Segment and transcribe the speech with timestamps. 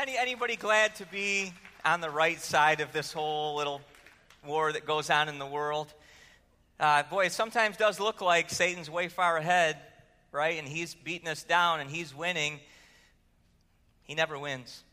[0.00, 1.52] Any, anybody glad to be
[1.84, 3.82] on the right side of this whole little
[4.46, 5.92] war that goes on in the world?
[6.78, 9.76] Uh, boy, it sometimes does look like Satan's way far ahead,
[10.32, 10.58] right?
[10.58, 12.60] And he's beating us down and he's winning.
[14.04, 14.84] He never wins.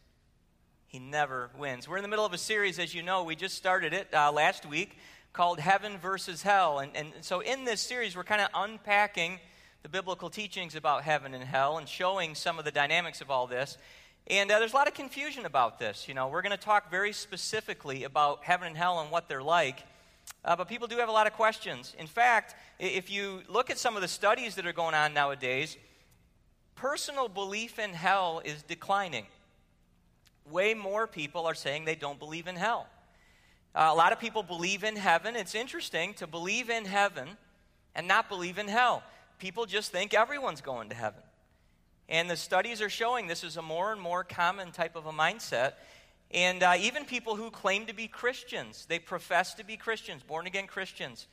[0.88, 1.88] He never wins.
[1.88, 3.24] We're in the middle of a series, as you know.
[3.24, 4.98] We just started it uh, last week
[5.32, 6.80] called Heaven versus Hell.
[6.80, 9.40] And, and so in this series, we're kind of unpacking
[9.84, 13.48] the biblical teachings about heaven and hell and showing some of the dynamics of all
[13.48, 13.78] this.
[14.30, 16.08] And uh, there's a lot of confusion about this.
[16.08, 19.42] You know, we're going to talk very specifically about heaven and hell and what they're
[19.42, 19.84] like.
[20.44, 21.96] Uh, but people do have a lot of questions.
[21.98, 25.78] In fact, if you look at some of the studies that are going on nowadays,
[26.76, 29.26] personal belief in hell is declining.
[30.52, 32.88] Way more people are saying they don't believe in hell.
[33.74, 35.38] Uh, a lot of people believe in heaven.
[35.38, 37.30] It's interesting to believe in heaven
[37.96, 39.04] and not believe in hell.
[39.40, 41.22] People just think everyone's going to heaven.
[42.10, 45.12] And the studies are showing this is a more and more common type of a
[45.12, 45.74] mindset.
[46.32, 50.48] And uh, even people who claim to be Christians, they profess to be Christians, born
[50.48, 51.28] again Christians,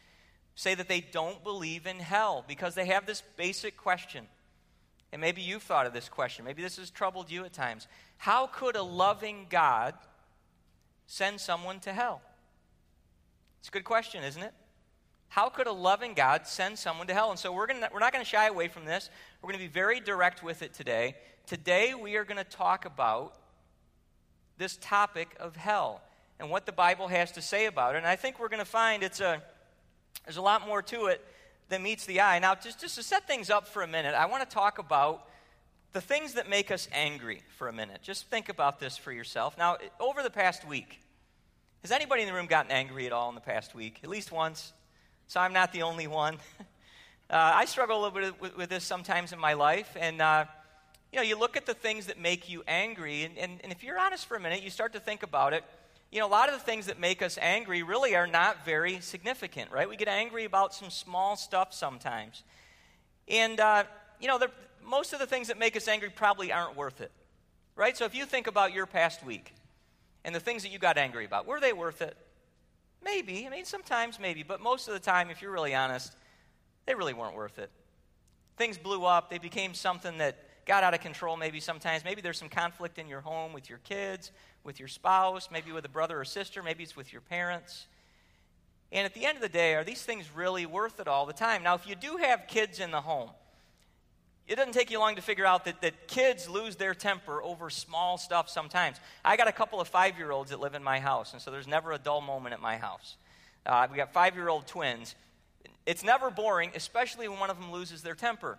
[0.54, 4.26] say that they don't believe in hell because they have this basic question.
[5.12, 6.44] And maybe you've thought of this question.
[6.44, 7.86] Maybe this has troubled you at times.
[8.16, 9.94] How could a loving God
[11.06, 12.20] send someone to hell?
[13.60, 14.52] It's a good question, isn't it?
[15.34, 17.30] How could a loving God send someone to hell?
[17.30, 19.10] And so we're, gonna, we're not going to shy away from this.
[19.42, 21.16] We're going to be very direct with it today.
[21.48, 23.34] Today, we are going to talk about
[24.58, 26.02] this topic of hell
[26.38, 27.98] and what the Bible has to say about it.
[27.98, 29.42] And I think we're going to find it's a,
[30.24, 31.20] there's a lot more to it
[31.68, 32.38] than meets the eye.
[32.38, 35.28] Now, just, just to set things up for a minute, I want to talk about
[35.94, 38.02] the things that make us angry for a minute.
[38.02, 39.58] Just think about this for yourself.
[39.58, 41.00] Now, over the past week,
[41.82, 43.98] has anybody in the room gotten angry at all in the past week?
[44.04, 44.72] At least once?
[45.26, 46.38] So I'm not the only one.
[47.30, 50.44] uh, I struggle a little bit with, with, this sometimes in my life, and uh,
[51.12, 53.82] you know, you look at the things that make you angry, and, and, and if
[53.82, 55.64] you're honest for a minute, you start to think about it.
[56.10, 59.00] You know, a lot of the things that make us angry really are not very
[59.00, 59.88] significant, right?
[59.88, 62.42] We get angry about some small stuff sometimes.
[63.28, 63.84] And, uh,
[64.20, 64.38] you know,
[64.84, 67.10] most of the things that make us angry probably aren't worth it,
[67.76, 67.96] right?
[67.96, 69.54] So if you think about your past week
[70.24, 72.16] and the things that you got angry about, were they worth it?
[73.04, 73.46] Maybe.
[73.46, 76.16] I mean, sometimes maybe, but most of the time, if you're really honest,
[76.86, 77.70] they really weren't worth it.
[78.56, 82.04] Things blew up, they became something that got out of control maybe sometimes.
[82.04, 84.32] Maybe there's some conflict in your home with your kids,
[84.62, 87.86] with your spouse, maybe with a brother or sister, maybe it's with your parents.
[88.90, 91.32] And at the end of the day, are these things really worth it all the
[91.32, 91.62] time?
[91.62, 93.30] Now, if you do have kids in the home,
[94.46, 97.70] it doesn't take you long to figure out that, that kids lose their temper over
[97.70, 98.98] small stuff sometimes.
[99.24, 101.50] I got a couple of five year olds that live in my house, and so
[101.50, 103.16] there's never a dull moment at my house.
[103.64, 105.14] Uh, we got five year old twins.
[105.86, 108.58] It's never boring, especially when one of them loses their temper.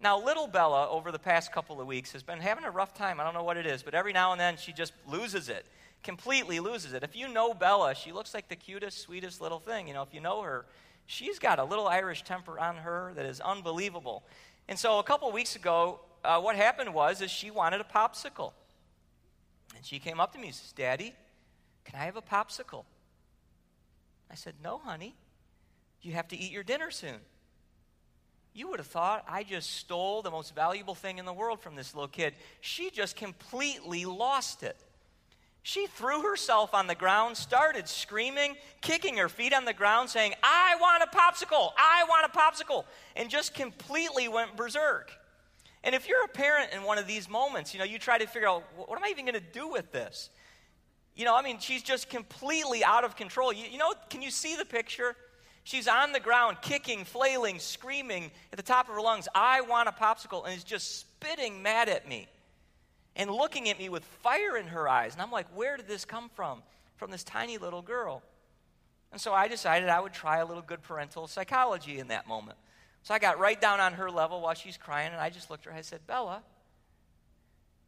[0.00, 3.20] Now, little Bella, over the past couple of weeks, has been having a rough time.
[3.20, 5.66] I don't know what it is, but every now and then she just loses it,
[6.02, 7.02] completely loses it.
[7.02, 9.86] If you know Bella, she looks like the cutest, sweetest little thing.
[9.86, 10.64] You know, if you know her,
[11.04, 14.22] she's got a little Irish temper on her that is unbelievable.
[14.70, 18.52] And so a couple weeks ago, uh, what happened was is she wanted a popsicle.
[19.76, 21.12] And she came up to me and says, Daddy,
[21.84, 22.84] can I have a popsicle?
[24.30, 25.16] I said, No, honey.
[26.02, 27.16] You have to eat your dinner soon.
[28.54, 31.74] You would have thought I just stole the most valuable thing in the world from
[31.74, 32.34] this little kid.
[32.60, 34.76] She just completely lost it.
[35.62, 40.32] She threw herself on the ground, started screaming, kicking her feet on the ground, saying,
[40.42, 41.72] I want a popsicle!
[41.76, 42.84] I want a popsicle!
[43.14, 45.12] And just completely went berserk.
[45.84, 48.26] And if you're a parent in one of these moments, you know, you try to
[48.26, 50.30] figure out, what am I even going to do with this?
[51.14, 53.52] You know, I mean, she's just completely out of control.
[53.52, 55.14] You, you know, can you see the picture?
[55.64, 59.88] She's on the ground, kicking, flailing, screaming at the top of her lungs, I want
[59.88, 62.28] a popsicle, and is just spitting mad at me
[63.16, 65.12] and looking at me with fire in her eyes.
[65.12, 66.62] And I'm like, where did this come from?
[66.96, 68.22] From this tiny little girl.
[69.12, 72.58] And so I decided I would try a little good parental psychology in that moment.
[73.02, 75.66] So I got right down on her level while she's crying, and I just looked
[75.66, 75.78] at her.
[75.78, 76.42] I said, Bella,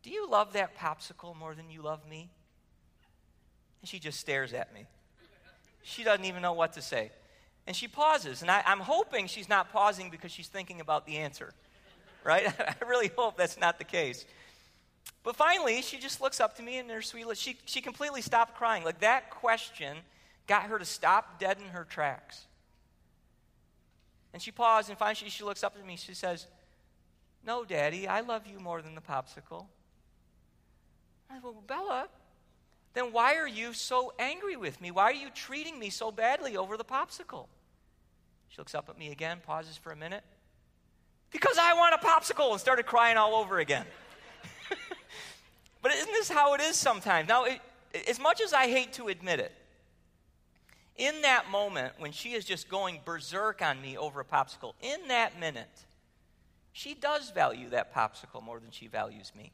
[0.02, 2.30] do you love that popsicle more than you love me?
[3.80, 4.86] And she just stares at me.
[5.82, 7.10] She doesn't even know what to say.
[7.66, 11.18] And she pauses, and I, am hoping she's not pausing because she's thinking about the
[11.18, 11.52] answer,
[12.24, 12.46] right?
[12.58, 14.24] I really hope that's not the case.
[15.22, 17.26] But finally, she just looks up to me and her sweet.
[17.36, 18.84] She, she completely stopped crying.
[18.84, 19.98] Like that question
[20.46, 22.46] got her to stop dead in her tracks.
[24.32, 25.96] And she paused, and finally she looks up at me.
[25.96, 26.46] She says,
[27.46, 29.66] No, Daddy, I love you more than the popsicle.
[31.30, 32.08] I said, Well, Bella,
[32.94, 34.90] then why are you so angry with me?
[34.90, 37.46] Why are you treating me so badly over the popsicle?
[38.48, 40.24] She looks up at me again, pauses for a minute.
[41.30, 43.86] Because I want a popsicle, and started crying all over again.
[45.82, 47.28] But isn't this how it is sometimes.
[47.28, 47.60] Now, it,
[48.08, 49.52] as much as I hate to admit it,
[50.96, 55.08] in that moment when she is just going berserk on me over a popsicle, in
[55.08, 55.84] that minute,
[56.72, 59.52] she does value that popsicle more than she values me.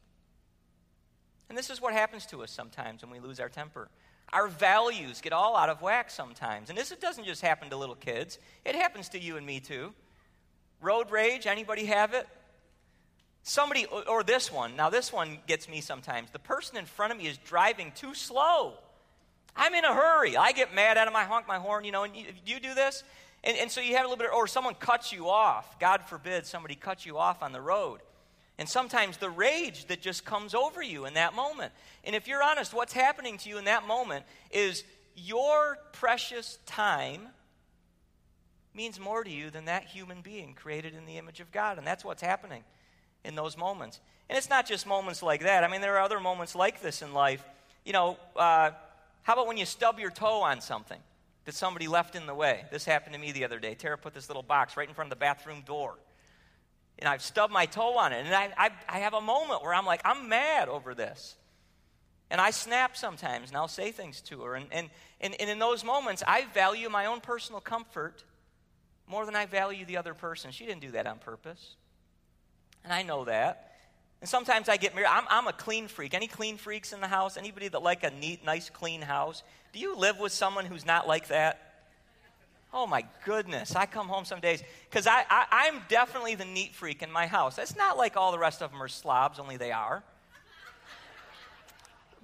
[1.49, 3.89] And this is what happens to us sometimes when we lose our temper.
[4.33, 6.69] Our values get all out of whack sometimes.
[6.69, 9.95] And this doesn't just happen to little kids, it happens to you and me too.
[10.81, 12.29] Road rage, anybody have it?
[13.49, 16.29] Somebody, or this one, now this one gets me sometimes.
[16.31, 18.75] The person in front of me is driving too slow.
[19.57, 20.37] I'm in a hurry.
[20.37, 21.17] I get mad at him.
[21.17, 23.03] I honk my horn, you know, and you, you do this.
[23.43, 25.81] And, and so you have a little bit, of, or someone cuts you off.
[25.81, 28.01] God forbid somebody cuts you off on the road.
[28.59, 31.73] And sometimes the rage that just comes over you in that moment.
[32.05, 34.85] And if you're honest, what's happening to you in that moment is
[35.17, 37.29] your precious time
[38.75, 41.79] means more to you than that human being created in the image of God.
[41.79, 42.63] And that's what's happening
[43.29, 44.01] in those moments.
[44.29, 45.63] And it's not just moments like that.
[45.63, 47.45] I mean, there are other moments like this in life.
[47.85, 48.73] You know, uh,
[49.23, 50.99] how about when you stub your toe on something
[51.45, 52.65] that somebody left in the way?
[52.73, 53.77] This happened to me the other day.
[53.77, 55.95] Tara put this little box right in front of the bathroom door
[56.99, 58.27] and I've stubbed my toe on it.
[58.27, 61.37] And I, I, I, have a moment where I'm like, I'm mad over this.
[62.31, 64.55] And I snap sometimes, and I'll say things to her.
[64.55, 64.91] And, and,
[65.21, 68.25] and, and in those moments, I value my own personal comfort
[69.07, 70.51] more than I value the other person.
[70.51, 71.77] She didn't do that on purpose.
[72.89, 73.75] And I know that.
[74.23, 75.11] And sometimes I get married.
[75.11, 76.15] I'm, I'm a clean freak.
[76.15, 77.37] Any clean freaks in the house?
[77.37, 79.43] Anybody that like a neat, nice, clean house?
[79.75, 81.85] Do you live with someone who's not like that?
[82.73, 83.77] Oh my goodness.
[83.77, 87.27] I come home some days because I, I, am definitely the neat freak in my
[87.27, 87.59] house.
[87.59, 90.03] It's not like all the rest of them are slobs, only they are.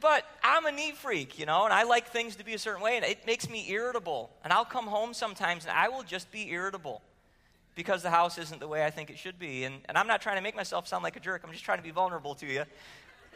[0.00, 2.80] but I'm a neat freak, you know, and I like things to be a certain
[2.80, 4.30] way, and it makes me irritable.
[4.42, 7.02] And I'll come home sometimes and I will just be irritable
[7.74, 9.64] because the house isn't the way I think it should be.
[9.64, 11.78] And, and I'm not trying to make myself sound like a jerk, I'm just trying
[11.78, 12.64] to be vulnerable to you.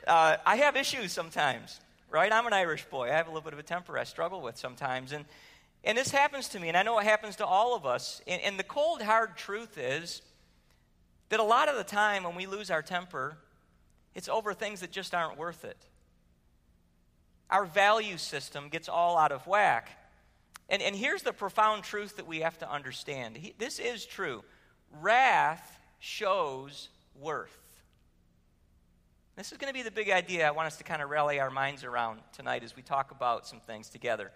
[0.06, 1.80] Uh, I have issues sometimes,
[2.10, 2.32] right?
[2.32, 3.08] I'm an Irish boy.
[3.08, 5.12] I have a little bit of a temper I struggle with sometimes.
[5.12, 5.24] And
[5.84, 8.20] and this happens to me, and I know it happens to all of us.
[8.26, 10.22] And, and, the cold, hard truth is
[11.28, 13.36] that a lot of the time when we lose our temper,
[14.14, 15.76] it's over things that just aren't worth it.
[17.50, 19.90] Our value system gets all out of whack.
[20.68, 24.44] And, and here's the profound truth that we have to understand he, this is true
[25.00, 26.88] wrath shows
[27.18, 27.56] worth.
[29.36, 31.38] This is going to be the big idea I want us to kind of rally
[31.38, 34.32] our minds around tonight as we talk about some things together.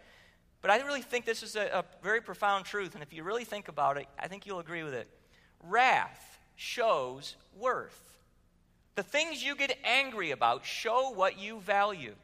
[0.61, 3.45] But I really think this is a, a very profound truth, and if you really
[3.45, 5.09] think about it, I think you'll agree with it.
[5.61, 8.01] Wrath shows worth.
[8.95, 12.15] The things you get angry about show what you value.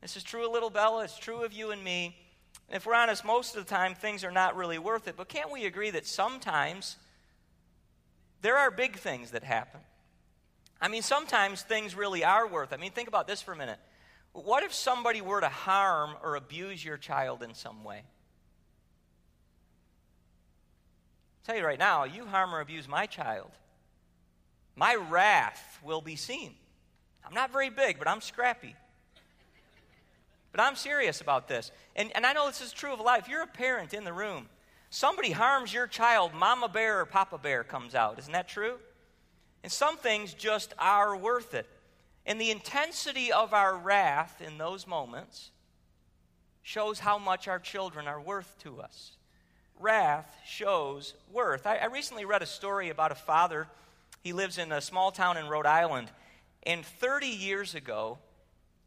[0.00, 2.16] This is true of little Bella, it's true of you and me.
[2.68, 5.16] And if we're honest, most of the time things are not really worth it.
[5.16, 6.96] But can't we agree that sometimes
[8.40, 9.80] there are big things that happen?
[10.80, 12.76] I mean, sometimes things really are worth it.
[12.76, 13.78] I mean, think about this for a minute.
[14.32, 18.02] What if somebody were to harm or abuse your child in some way?
[21.42, 23.50] I'll tell you right now, you harm or abuse my child,
[24.74, 26.54] my wrath will be seen.
[27.24, 28.74] I'm not very big, but I'm scrappy.
[30.52, 31.72] But I'm serious about this.
[31.96, 33.00] And, and I know this is true of.
[33.00, 34.48] If you're a parent in the room,
[34.90, 38.18] somebody harms your child, mama bear or papa bear comes out.
[38.18, 38.76] Isn't that true?
[39.62, 41.66] And some things just are worth it.
[42.26, 45.50] And the intensity of our wrath in those moments
[46.62, 49.12] shows how much our children are worth to us.
[49.80, 51.66] Wrath shows worth.
[51.66, 53.66] I, I, recently read a story about a father.
[54.22, 56.08] He lives in a small town in Rhode Island.
[56.62, 58.18] And 30 years ago,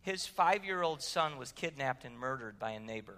[0.05, 3.17] his five year old son was kidnapped and murdered by a neighbor.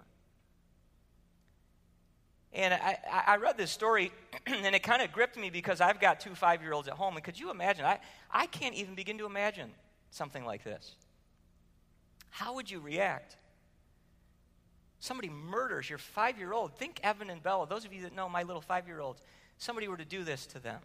[2.50, 4.10] And I, I read this story,
[4.46, 7.16] and it kind of gripped me because I've got two five year olds at home.
[7.16, 7.84] And could you imagine?
[7.84, 7.98] I,
[8.30, 9.70] I can't even begin to imagine
[10.10, 10.96] something like this?
[12.30, 13.36] How would you react?
[14.98, 16.74] Somebody murders your five year old.
[16.78, 19.20] Think Evan and Bella, those of you that know my little five year olds.
[19.58, 20.80] Somebody were to do this to them.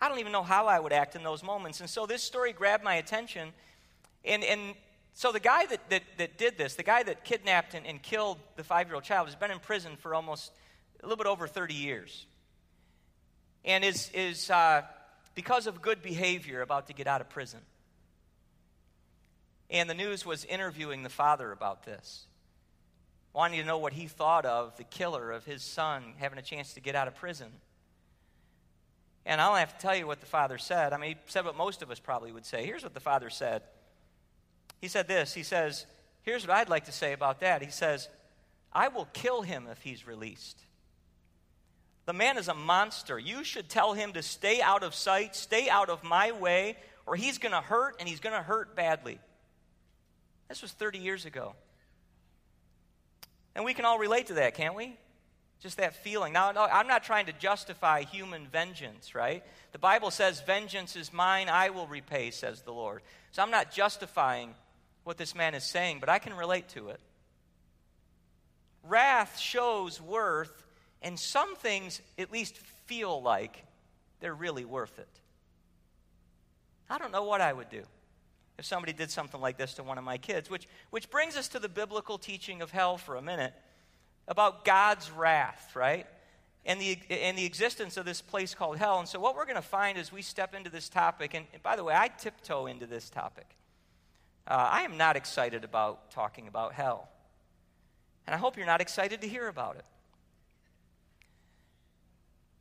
[0.00, 1.80] I don't even know how I would act in those moments.
[1.80, 3.52] And so this story grabbed my attention.
[4.24, 4.74] And, and
[5.14, 8.38] so the guy that, that, that did this, the guy that kidnapped and, and killed
[8.56, 10.52] the five year old child, has been in prison for almost
[11.02, 12.26] a little bit over 30 years.
[13.64, 14.82] And is, is uh,
[15.34, 17.60] because of good behavior, about to get out of prison.
[19.70, 22.26] And the news was interviewing the father about this,
[23.32, 26.74] wanting to know what he thought of the killer of his son having a chance
[26.74, 27.48] to get out of prison.
[29.24, 30.92] And I don't have to tell you what the father said.
[30.92, 32.66] I mean, he said what most of us probably would say.
[32.66, 33.62] Here's what the father said.
[34.82, 35.86] He said this He says,
[36.20, 37.62] Here's what I'd like to say about that.
[37.62, 38.08] He says,
[38.72, 40.58] I will kill him if he's released.
[42.04, 43.18] The man is a monster.
[43.18, 47.16] You should tell him to stay out of sight, stay out of my way, or
[47.16, 49.18] he's going to hurt and he's going to hurt badly.
[50.48, 51.54] This was 30 years ago.
[53.54, 54.96] And we can all relate to that, can't we?
[55.60, 56.32] Just that feeling.
[56.32, 59.44] Now, no, I'm not trying to justify human vengeance, right?
[59.72, 63.02] The Bible says, Vengeance is mine, I will repay, says the Lord.
[63.30, 64.54] So I'm not justifying
[65.04, 67.00] what this man is saying, but I can relate to it.
[68.84, 70.64] Wrath shows worth,
[71.00, 72.56] and some things at least
[72.86, 73.64] feel like
[74.20, 75.08] they're really worth it.
[76.90, 77.82] I don't know what I would do
[78.58, 81.48] if somebody did something like this to one of my kids, which, which brings us
[81.48, 83.54] to the biblical teaching of hell for a minute
[84.28, 86.06] about God's wrath, right?
[86.64, 88.98] And the, and the existence of this place called hell.
[89.00, 91.62] And so, what we're going to find as we step into this topic, and, and
[91.62, 93.46] by the way, I tiptoe into this topic.
[94.46, 97.08] Uh, I am not excited about talking about hell.
[98.26, 99.84] And I hope you're not excited to hear about it.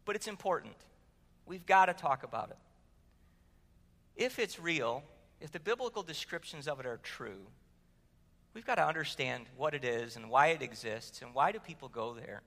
[0.05, 0.75] But it's important.
[1.45, 2.57] We've got to talk about it.
[4.15, 5.03] If it's real,
[5.39, 7.47] if the biblical descriptions of it are true,
[8.53, 11.89] we've got to understand what it is and why it exists and why do people
[11.89, 12.41] go there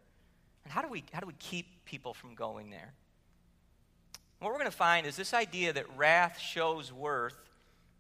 [0.65, 2.93] and how do we, how do we keep people from going there.
[4.39, 7.37] what we're going to find is this idea that wrath shows worth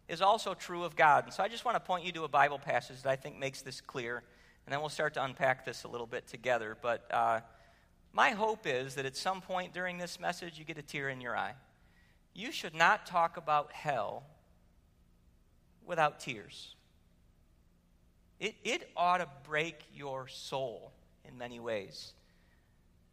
[0.09, 1.25] is also true of God.
[1.25, 3.39] And so I just want to point you to a Bible passage that I think
[3.39, 4.23] makes this clear,
[4.67, 6.77] and then we'll start to unpack this a little bit together.
[6.81, 7.41] But uh,
[8.13, 11.21] my hope is that at some point during this message, you get a tear in
[11.21, 11.55] your eye.
[12.35, 14.25] You should not talk about hell
[15.87, 16.75] without tears.
[18.41, 20.93] It, it ought to break your soul
[21.27, 22.13] in many ways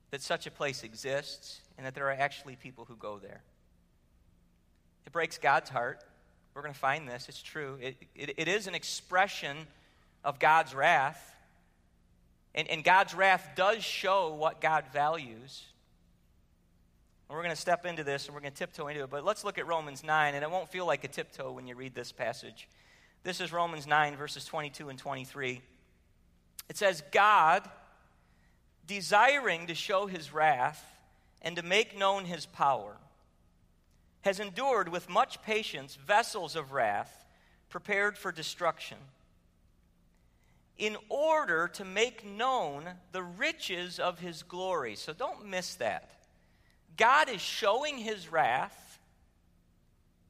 [0.09, 3.41] that such a place exists and that there are actually people who go there.
[5.05, 6.03] It breaks God's heart.
[6.53, 7.29] We're going to find this.
[7.29, 7.77] It's true.
[7.81, 9.57] It, it, it is an expression
[10.23, 11.35] of God's wrath.
[12.53, 15.63] And, and God's wrath does show what God values.
[17.29, 19.09] And we're going to step into this and we're going to tiptoe into it.
[19.09, 21.75] But let's look at Romans 9, and it won't feel like a tiptoe when you
[21.75, 22.67] read this passage.
[23.23, 25.61] This is Romans 9, verses 22 and 23.
[26.69, 27.69] It says, God,
[28.85, 30.83] desiring to show his wrath
[31.41, 32.97] and to make known his power,
[34.21, 37.25] has endured with much patience vessels of wrath
[37.69, 38.97] prepared for destruction,
[40.77, 44.95] in order to make known the riches of his glory.
[44.95, 46.11] So don't miss that.
[46.97, 48.99] God is showing his wrath.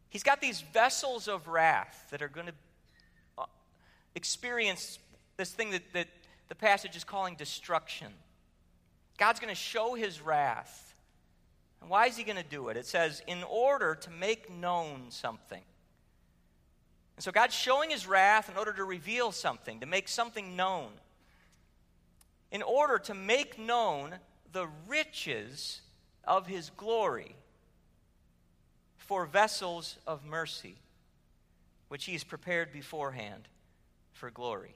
[0.09, 2.53] He's got these vessels of wrath that are going to
[3.37, 3.45] uh,
[4.13, 4.99] experience
[5.37, 6.07] this thing that, that
[6.49, 8.07] the passage is calling destruction.
[9.17, 10.90] God's going to show his wrath.
[11.81, 12.77] And why is he going to do it?
[12.77, 15.61] It says, in order to make known something.
[17.17, 20.89] And so God's showing his wrath in order to reveal something, to make something known.
[22.51, 24.15] In order to make known
[24.51, 25.81] the riches
[26.23, 27.35] of his glory
[28.97, 30.75] for vessels of mercy,
[31.87, 33.47] which he's prepared beforehand
[34.13, 34.75] for glory.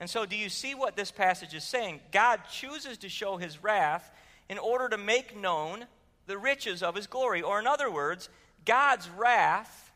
[0.00, 2.00] And so, do you see what this passage is saying?
[2.10, 4.10] God chooses to show his wrath
[4.52, 5.86] in order to make known
[6.26, 7.40] the riches of his glory.
[7.40, 8.28] Or, in other words,
[8.66, 9.90] God's wrath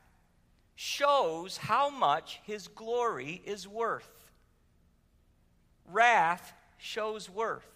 [0.74, 4.08] shows how much his glory is worth.
[5.92, 7.68] Wrath shows worth.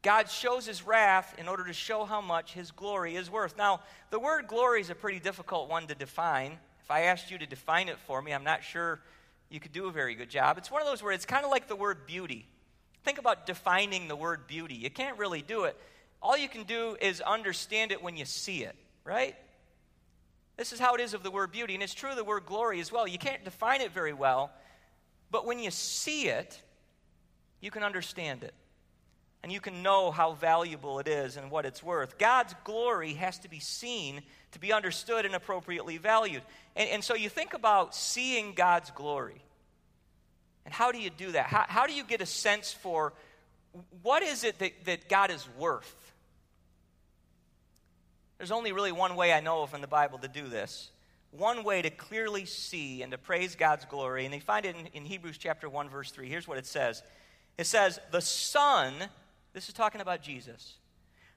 [0.00, 3.58] God shows his wrath in order to show how much his glory is worth.
[3.58, 6.52] Now, the word glory is a pretty difficult one to define.
[6.82, 9.00] If I asked you to define it for me, I'm not sure
[9.50, 10.56] you could do a very good job.
[10.56, 12.46] It's one of those words, it's kind of like the word beauty.
[13.04, 14.74] Think about defining the word beauty.
[14.74, 15.76] You can't really do it.
[16.20, 18.74] All you can do is understand it when you see it,
[19.04, 19.36] right?
[20.56, 22.44] This is how it is of the word beauty, and it's true of the word
[22.44, 23.06] glory as well.
[23.06, 24.50] You can't define it very well,
[25.30, 26.60] but when you see it,
[27.60, 28.54] you can understand it
[29.42, 32.18] and you can know how valuable it is and what it's worth.
[32.18, 36.42] God's glory has to be seen to be understood and appropriately valued.
[36.74, 39.42] And, and so you think about seeing God's glory.
[40.68, 41.46] And how do you do that?
[41.46, 43.14] How, how do you get a sense for
[44.02, 46.12] what is it that, that God is worth?
[48.36, 50.90] There's only really one way I know of in the Bible to do this.
[51.30, 54.88] One way to clearly see and to praise God's glory, and they find it in,
[54.88, 56.28] in Hebrews chapter 1, verse 3.
[56.28, 57.02] Here's what it says
[57.56, 58.92] It says, The Son
[59.54, 60.74] this is talking about Jesus.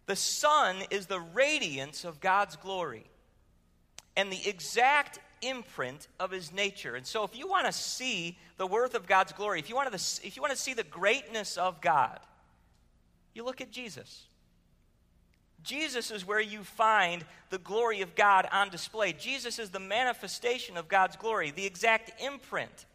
[0.08, 3.06] The Son is the radiance of God's glory
[4.18, 6.96] and the exact imprint of his nature.
[6.96, 9.92] And so if you want to see the worth of God's glory, if you want
[9.92, 12.20] to if you want to see the greatness of God,
[13.34, 14.26] you look at Jesus.
[15.64, 19.14] Jesus is where you find the glory of God on display.
[19.14, 22.86] Jesus is the manifestation of God's glory, the exact imprint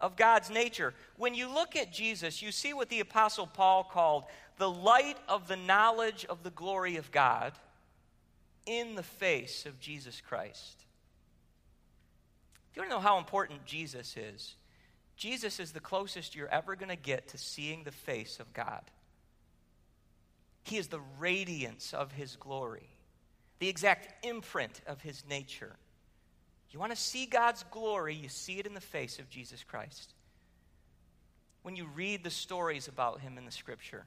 [0.00, 0.92] of God's nature.
[1.16, 4.24] When you look at Jesus, you see what the Apostle Paul called
[4.58, 7.52] the light of the knowledge of the glory of God
[8.64, 10.85] in the face of Jesus Christ.
[12.76, 14.54] You want to know how important Jesus is,
[15.16, 18.82] Jesus is the closest you're ever going to get to seeing the face of God.
[20.62, 22.90] He is the radiance of His glory,
[23.60, 25.76] the exact imprint of His nature.
[26.70, 30.12] You want to see God's glory, you see it in the face of Jesus Christ.
[31.62, 34.04] When you read the stories about Him in the Scripture,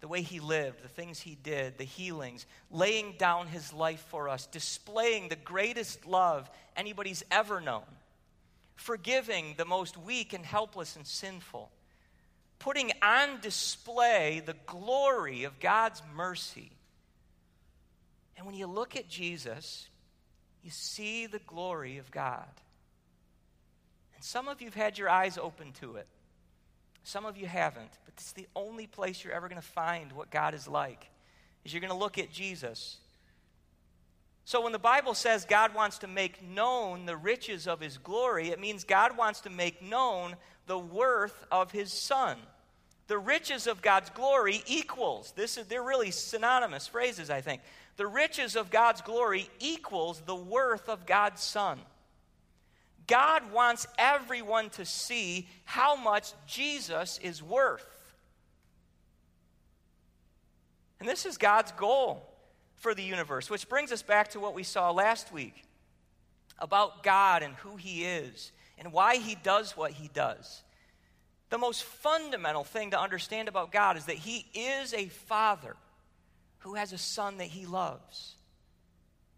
[0.00, 4.28] the way he lived, the things he did, the healings, laying down his life for
[4.28, 7.84] us, displaying the greatest love anybody's ever known,
[8.74, 11.70] forgiving the most weak and helpless and sinful,
[12.58, 16.70] putting on display the glory of God's mercy.
[18.36, 19.88] And when you look at Jesus,
[20.62, 22.44] you see the glory of God.
[24.14, 26.06] And some of you have had your eyes open to it.
[27.06, 30.28] Some of you haven't, but it's the only place you're ever going to find what
[30.28, 31.08] God is like.
[31.64, 32.96] Is you're going to look at Jesus.
[34.44, 38.48] So when the Bible says God wants to make known the riches of his glory,
[38.48, 40.34] it means God wants to make known
[40.66, 42.38] the worth of his son.
[43.06, 45.32] The riches of God's glory equals.
[45.36, 47.62] This is they're really synonymous phrases, I think.
[47.98, 51.78] The riches of God's glory equals the worth of God's son.
[53.06, 57.86] God wants everyone to see how much Jesus is worth.
[60.98, 62.26] And this is God's goal
[62.76, 65.64] for the universe, which brings us back to what we saw last week
[66.58, 70.62] about God and who He is and why He does what He does.
[71.50, 75.76] The most fundamental thing to understand about God is that He is a Father
[76.60, 78.34] who has a Son that He loves.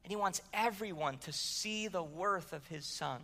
[0.04, 3.20] And He wants everyone to see the worth of His Son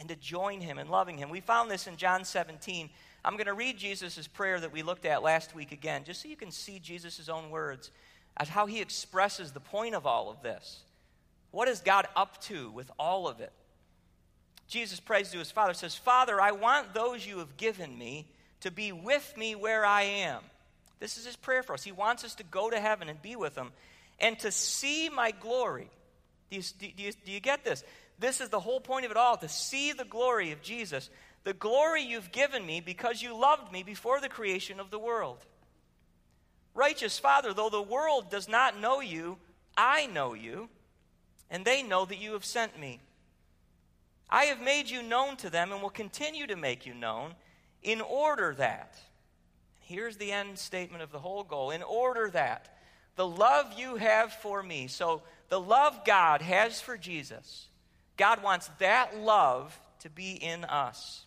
[0.00, 1.30] and to join him in loving him.
[1.30, 2.90] We found this in John 17.
[3.24, 6.28] I'm going to read Jesus' prayer that we looked at last week again, just so
[6.28, 7.90] you can see Jesus' own words
[8.36, 10.80] as how he expresses the point of all of this.
[11.50, 13.52] What is God up to with all of it?
[14.66, 18.26] Jesus prays to his Father, says, Father, I want those you have given me
[18.60, 20.42] to be with me where I am.
[21.00, 21.82] This is his prayer for us.
[21.82, 23.72] He wants us to go to heaven and be with him
[24.20, 25.90] and to see my glory.
[26.50, 27.82] Do you, do you, do you get this?
[28.20, 31.08] This is the whole point of it all to see the glory of Jesus,
[31.42, 35.38] the glory you've given me because you loved me before the creation of the world.
[36.74, 39.38] Righteous Father, though the world does not know you,
[39.76, 40.68] I know you,
[41.50, 43.00] and they know that you have sent me.
[44.28, 47.34] I have made you known to them and will continue to make you known
[47.82, 48.96] in order that,
[49.80, 52.76] here's the end statement of the whole goal, in order that
[53.16, 57.69] the love you have for me, so the love God has for Jesus,
[58.16, 61.24] God wants that love to be in us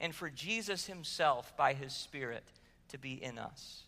[0.00, 2.44] and for Jesus himself by his Spirit
[2.88, 3.84] to be in us.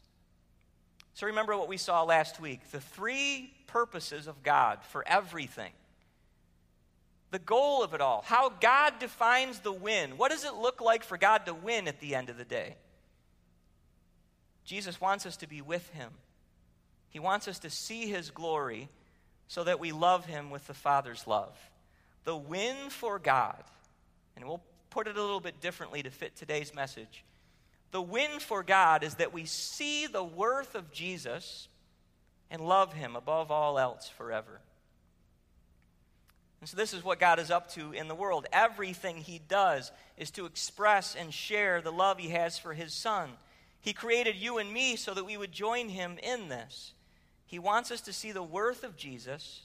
[1.15, 5.73] So remember what we saw last week the three purposes of God for everything.
[7.31, 10.19] The goal of it all, how God defines the win.
[10.19, 12.77] What does it look like for God to win at the end of the day?
[14.65, 16.11] Jesus wants us to be with him.
[17.09, 18.89] He wants us to see his glory
[19.49, 21.57] so that we love him with the Father's love.
[22.25, 23.63] The win for God,
[24.37, 27.25] and we'll put it a little bit differently to fit today's message.
[27.91, 31.69] The win for God is that we see the worth of Jesus
[32.51, 34.61] and love him above all else forever.
[36.61, 38.47] And so, this is what God is up to in the world.
[38.53, 43.31] Everything he does is to express and share the love he has for his son.
[43.81, 46.93] He created you and me so that we would join him in this.
[47.47, 49.63] He wants us to see the worth of Jesus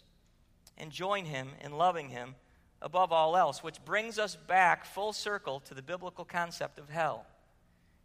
[0.76, 2.36] and join him in loving him
[2.82, 7.26] above all else, which brings us back full circle to the biblical concept of hell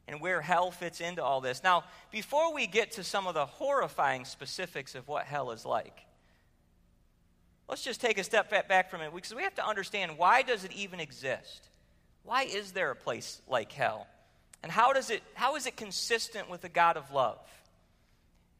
[0.08, 1.62] and where hell fits into all this.
[1.62, 6.06] Now, before we get to some of the horrifying specifics of what hell is like,
[7.68, 10.64] let's just take a step back from it because we have to understand why does
[10.64, 11.68] it even exist?
[12.24, 14.06] Why is there a place like hell?
[14.62, 17.38] And how, does it, how is it consistent with the God of love?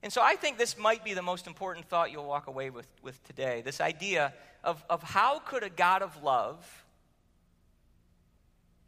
[0.03, 2.89] And so I think this might be the most important thought you'll walk away with,
[3.03, 4.35] with today this idea
[4.65, 6.85] of, of how could a God of love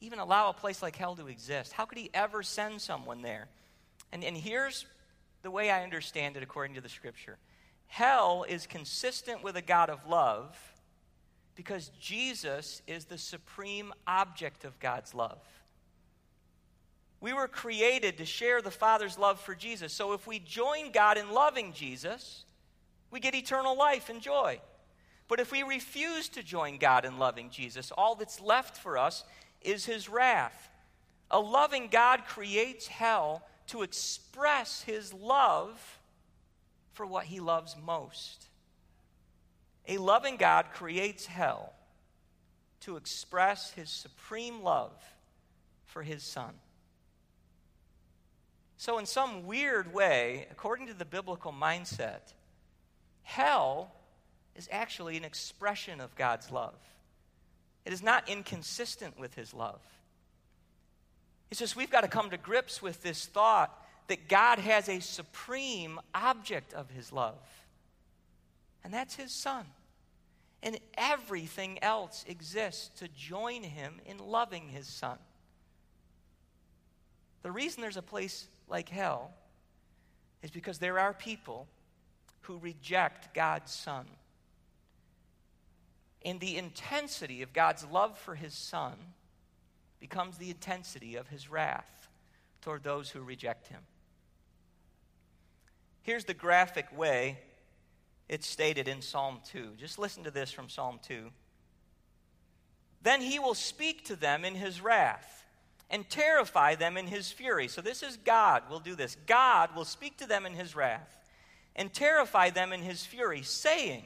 [0.01, 1.73] even allow a place like hell to exist?
[1.73, 3.49] How could he ever send someone there?
[4.13, 4.87] And, and here's
[5.43, 7.39] the way I understand it according to the scripture
[7.87, 10.57] hell is consistent with a God of love
[11.55, 15.39] because Jesus is the supreme object of God's love.
[17.25, 19.95] We were created to share the Father's love for Jesus.
[19.95, 22.45] So if we join God in loving Jesus,
[23.11, 24.61] we get eternal life and joy.
[25.27, 29.25] But if we refuse to join God in loving Jesus, all that's left for us
[29.63, 30.69] is his wrath.
[31.31, 35.81] A loving God creates hell to express his love
[36.93, 38.49] for what he loves most.
[39.89, 41.73] A loving God creates hell
[42.81, 44.93] to express his supreme love
[45.87, 46.53] for his son.
[48.85, 52.35] So, in some weird way, according to the biblical mindset,
[53.23, 53.91] hell
[54.57, 56.75] is actually an expression of God's love.
[57.87, 59.81] It is not inconsistent with his love.
[61.51, 63.75] It's just we've got to come to grips with this thought
[64.09, 67.41] that God has a supreme object of his love,
[68.85, 69.65] and that's his son.
[70.63, 75.17] And everything else exists to join him in loving his son.
[77.43, 79.33] The reason there's a place like hell
[80.43, 81.67] is because there are people
[82.43, 84.07] who reject God's son.
[86.23, 88.95] And the intensity of God's love for his son
[90.01, 92.09] becomes the intensity of his wrath
[92.61, 93.81] toward those who reject him.
[96.03, 97.39] Here's the graphic way
[98.29, 99.75] it's stated in Psalm 2.
[99.79, 101.31] Just listen to this from Psalm 2.
[103.03, 105.44] Then he will speak to them in his wrath
[105.91, 107.69] and terrify them in his fury.
[107.69, 109.17] So this is God will do this.
[109.27, 111.17] God will speak to them in his wrath
[111.77, 114.05] and terrify them in his fury, saying,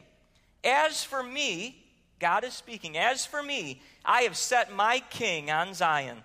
[0.64, 1.84] As for me,
[2.18, 6.18] God is speaking, as for me, I have set my king on Zion,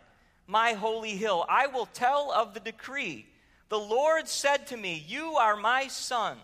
[0.47, 1.45] my holy hill.
[1.47, 3.25] I will tell of the decree.
[3.69, 6.37] The Lord said to me, You are my son.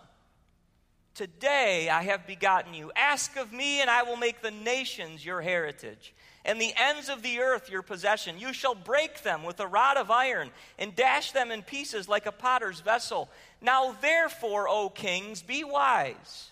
[1.14, 2.92] Today I have begotten you.
[2.94, 6.14] Ask of me, and I will make the nations your heritage,
[6.44, 8.38] and the ends of the earth your possession.
[8.38, 12.26] You shall break them with a rod of iron, and dash them in pieces like
[12.26, 13.28] a potter's vessel.
[13.60, 16.50] Now, therefore, O kings, be wise.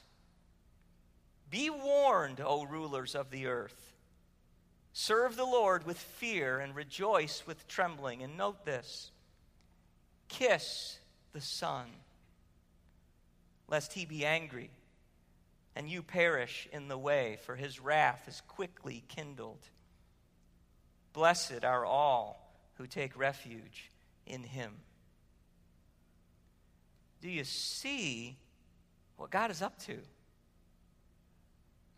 [1.51, 3.95] Be warned, O rulers of the earth.
[4.93, 8.23] Serve the Lord with fear and rejoice with trembling.
[8.23, 9.11] And note this
[10.29, 10.99] kiss
[11.33, 11.87] the Son
[13.69, 14.71] lest he be angry
[15.77, 19.61] and you perish in the way, for his wrath is quickly kindled.
[21.19, 23.91] Blessed are all who take refuge
[24.25, 24.71] in him.
[27.21, 28.37] Do you see
[29.17, 29.97] what God is up to?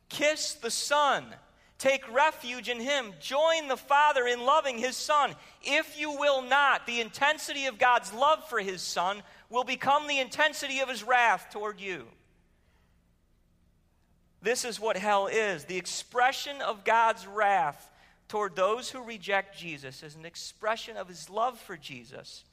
[0.08, 1.26] Kiss the Son.
[1.76, 3.12] Take refuge in Him.
[3.20, 5.34] Join the Father in loving His Son.
[5.62, 10.18] If you will not, the intensity of God's love for His Son will become the
[10.18, 12.06] intensity of his wrath toward you.
[14.40, 15.66] This is what hell is.
[15.66, 17.90] The expression of God's wrath
[18.30, 22.44] toward those who reject Jesus is an expression of his love for Jesus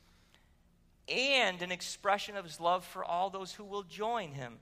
[1.07, 4.55] and an expression of his love for all those who will join him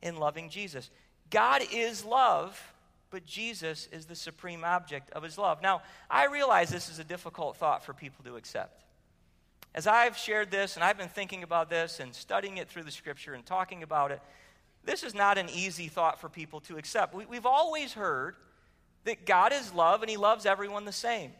[0.00, 0.88] in loving Jesus.
[1.28, 2.72] God is love,
[3.10, 5.60] but Jesus is the supreme object of his love.
[5.60, 8.84] Now, I realize this is a difficult thought for people to accept.
[9.74, 12.92] As I've shared this and I've been thinking about this and studying it through the
[12.92, 14.20] scripture and talking about it,
[14.84, 17.12] this is not an easy thought for people to accept.
[17.12, 18.36] We, have always heard
[19.04, 21.32] that God is love and he loves everyone the same.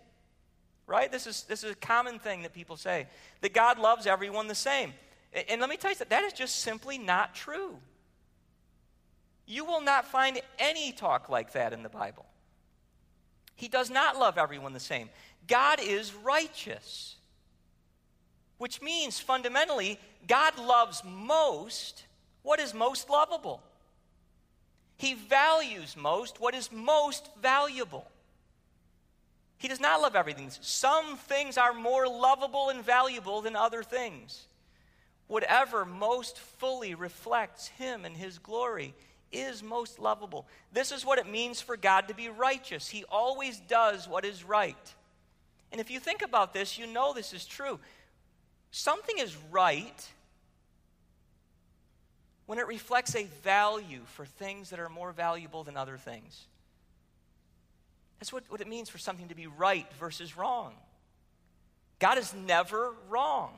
[0.87, 1.11] Right?
[1.11, 3.07] This is, this is a common thing that people say
[3.43, 4.93] that God loves everyone the same.
[5.33, 7.77] And, and let me tell you that that is just simply not true.
[9.47, 12.27] You will not find any talk like that in the Bible.
[13.55, 15.11] He does not love everyone the same.
[15.47, 17.17] God is righteous
[18.61, 22.05] which means fundamentally, God loves most
[22.43, 23.63] what is most lovable.
[25.01, 28.07] He values most what is most valuable.
[29.57, 30.51] He does not love everything.
[30.61, 34.45] Some things are more lovable and valuable than other things.
[35.27, 38.93] Whatever most fully reflects Him and His glory
[39.33, 40.47] is most lovable.
[40.71, 42.87] This is what it means for God to be righteous.
[42.87, 44.95] He always does what is right.
[45.73, 47.81] And if you think about this, you know this is true.
[48.71, 50.07] Something is right
[52.51, 56.49] when it reflects a value for things that are more valuable than other things.
[58.19, 60.73] That's what, what it means for something to be right versus wrong.
[62.01, 63.53] God is never wrong,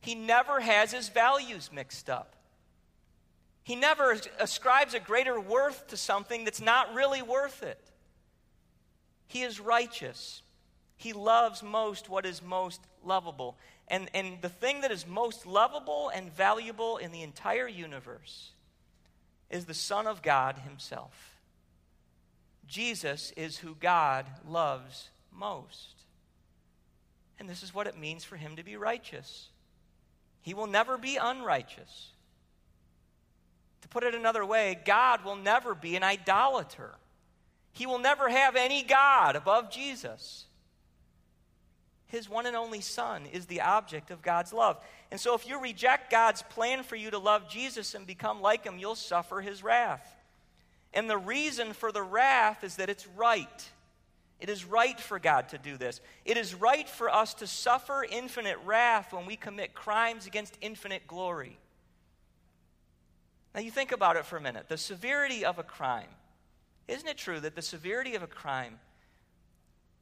[0.00, 2.34] He never has His values mixed up.
[3.64, 7.90] He never ascribes a greater worth to something that's not really worth it.
[9.26, 10.40] He is righteous.
[10.96, 13.58] He loves most what is most lovable.
[13.92, 18.52] And, and the thing that is most lovable and valuable in the entire universe
[19.50, 21.36] is the Son of God Himself.
[22.66, 26.06] Jesus is who God loves most.
[27.38, 29.48] And this is what it means for Him to be righteous.
[30.40, 32.08] He will never be unrighteous.
[33.82, 36.94] To put it another way, God will never be an idolater.
[37.72, 40.46] He will never have any God above Jesus
[42.12, 44.76] his one and only Son is the object of God's love.
[45.10, 48.64] And so, if you reject God's plan for you to love Jesus and become like
[48.64, 50.14] him, you'll suffer his wrath.
[50.92, 53.70] And the reason for the wrath is that it's right.
[54.40, 56.02] It is right for God to do this.
[56.26, 61.06] It is right for us to suffer infinite wrath when we commit crimes against infinite
[61.06, 61.58] glory.
[63.54, 64.68] Now, you think about it for a minute.
[64.68, 66.08] The severity of a crime.
[66.88, 68.80] Isn't it true that the severity of a crime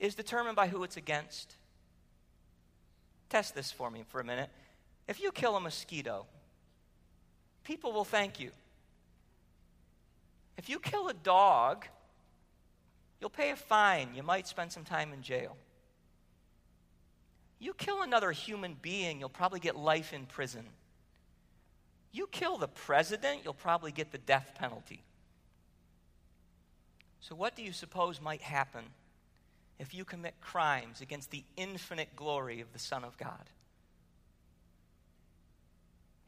[0.00, 1.54] is determined by who it's against?
[3.30, 4.50] Test this for me for a minute.
[5.08, 6.26] If you kill a mosquito,
[7.64, 8.50] people will thank you.
[10.58, 11.86] If you kill a dog,
[13.20, 14.10] you'll pay a fine.
[14.14, 15.56] You might spend some time in jail.
[17.58, 20.64] You kill another human being, you'll probably get life in prison.
[22.12, 25.02] You kill the president, you'll probably get the death penalty.
[27.20, 28.84] So, what do you suppose might happen
[29.80, 33.50] if you commit crimes against the infinite glory of the Son of God?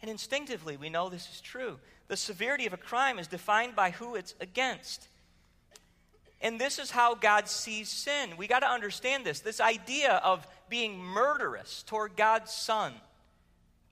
[0.00, 1.78] And instinctively, we know this is true.
[2.08, 5.08] The severity of a crime is defined by who it's against.
[6.40, 8.36] And this is how God sees sin.
[8.36, 9.40] We got to understand this.
[9.40, 12.94] This idea of being murderous toward God's Son,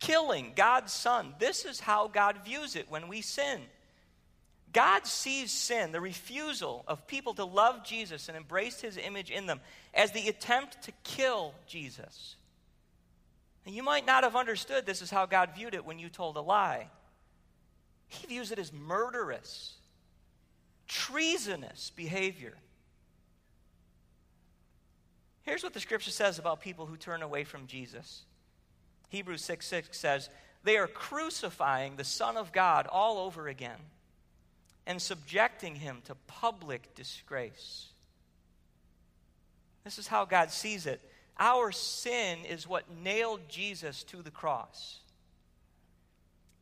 [0.00, 3.60] killing God's Son, this is how God views it when we sin.
[4.72, 9.46] God sees sin, the refusal of people to love Jesus and embrace his image in
[9.46, 9.60] them,
[9.92, 12.36] as the attempt to kill Jesus.
[13.66, 16.36] And you might not have understood this is how God viewed it when you told
[16.36, 16.88] a lie.
[18.06, 19.74] He views it as murderous,
[20.86, 22.54] treasonous behavior.
[25.42, 28.22] Here's what the scripture says about people who turn away from Jesus
[29.08, 30.30] Hebrews 6 6 says,
[30.62, 33.78] They are crucifying the Son of God all over again
[34.86, 37.88] and subjecting him to public disgrace.
[39.84, 41.00] This is how God sees it.
[41.38, 44.98] Our sin is what nailed Jesus to the cross.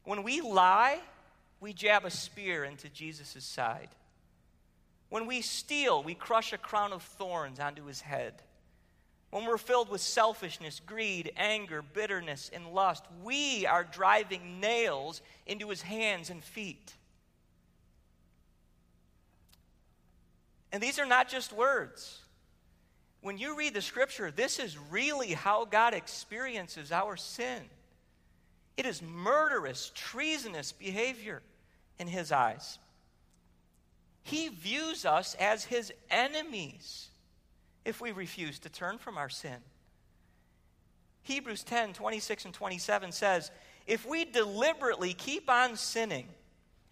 [0.05, 1.01] When we lie,
[1.61, 3.89] we jab a spear into Jesus' side.
[5.11, 8.35] When we steal, we crush a crown of thorns onto his head.
[9.31, 15.69] When we're filled with selfishness, greed, anger, bitterness, and lust, we are driving nails into
[15.69, 16.95] his hands and feet.
[20.73, 22.21] And these are not just words.
[23.21, 27.63] When you read the scripture, this is really how God experiences our sin.
[28.77, 31.43] It is murderous, treasonous behavior
[31.99, 32.79] in His eyes.
[34.23, 37.09] He views us as His enemies
[37.85, 39.57] if we refuse to turn from our sin.
[41.23, 43.51] Hebrews 10 26 and 27 says,
[43.87, 46.29] If we deliberately keep on sinning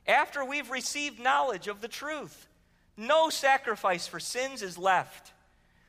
[0.07, 2.49] after we've received knowledge of the truth,
[2.97, 5.33] no sacrifice for sins is left,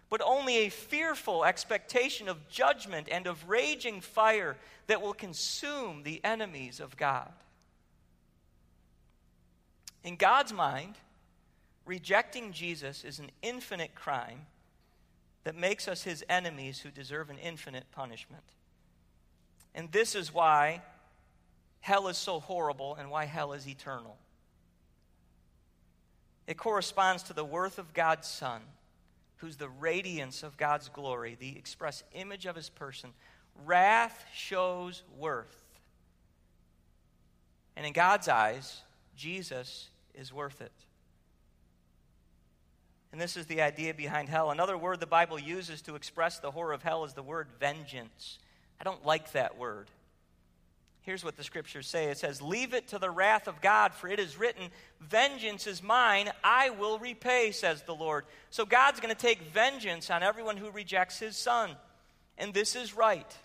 [0.10, 6.22] but only a fearful expectation of judgment and of raging fire that will consume the
[6.24, 7.32] enemies of God.
[10.04, 10.96] In God's mind,
[11.86, 14.46] rejecting Jesus is an infinite crime
[15.43, 18.43] that makes us his enemies who deserve an infinite punishment.
[19.74, 20.82] And this is why
[21.80, 24.17] hell is so horrible and why hell is eternal.
[26.47, 28.62] It corresponds to the worth of God's Son,
[29.38, 33.12] who's the radiance of God's glory, the express image of his person.
[33.65, 35.63] Wrath shows worth.
[37.75, 38.81] And in God's eyes,
[39.15, 40.71] Jesus is worth it.
[43.12, 44.51] And this is the idea behind hell.
[44.51, 48.39] Another word the Bible uses to express the horror of hell is the word vengeance.
[48.79, 49.89] I don't like that word.
[51.08, 54.10] Here's what the scriptures say it says, Leave it to the wrath of God, for
[54.10, 54.63] it is written,
[55.00, 58.26] Vengeance is mine, I will repay, says the Lord.
[58.50, 61.72] So God's going to take vengeance on everyone who rejects his son.
[62.38, 63.38] And this is right.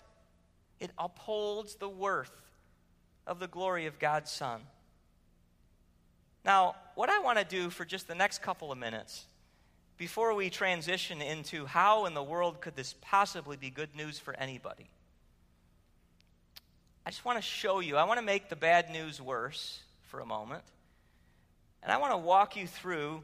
[0.81, 2.33] It upholds the worth
[3.25, 4.59] of the glory of God's son.
[6.43, 9.25] Now, what I want to do for just the next couple of minutes,
[9.95, 14.33] before we transition into how in the world could this possibly be good news for
[14.33, 14.89] anybody,
[17.05, 20.19] I just want to show you, I want to make the bad news worse for
[20.19, 20.63] a moment.
[21.81, 23.23] And I want to walk you through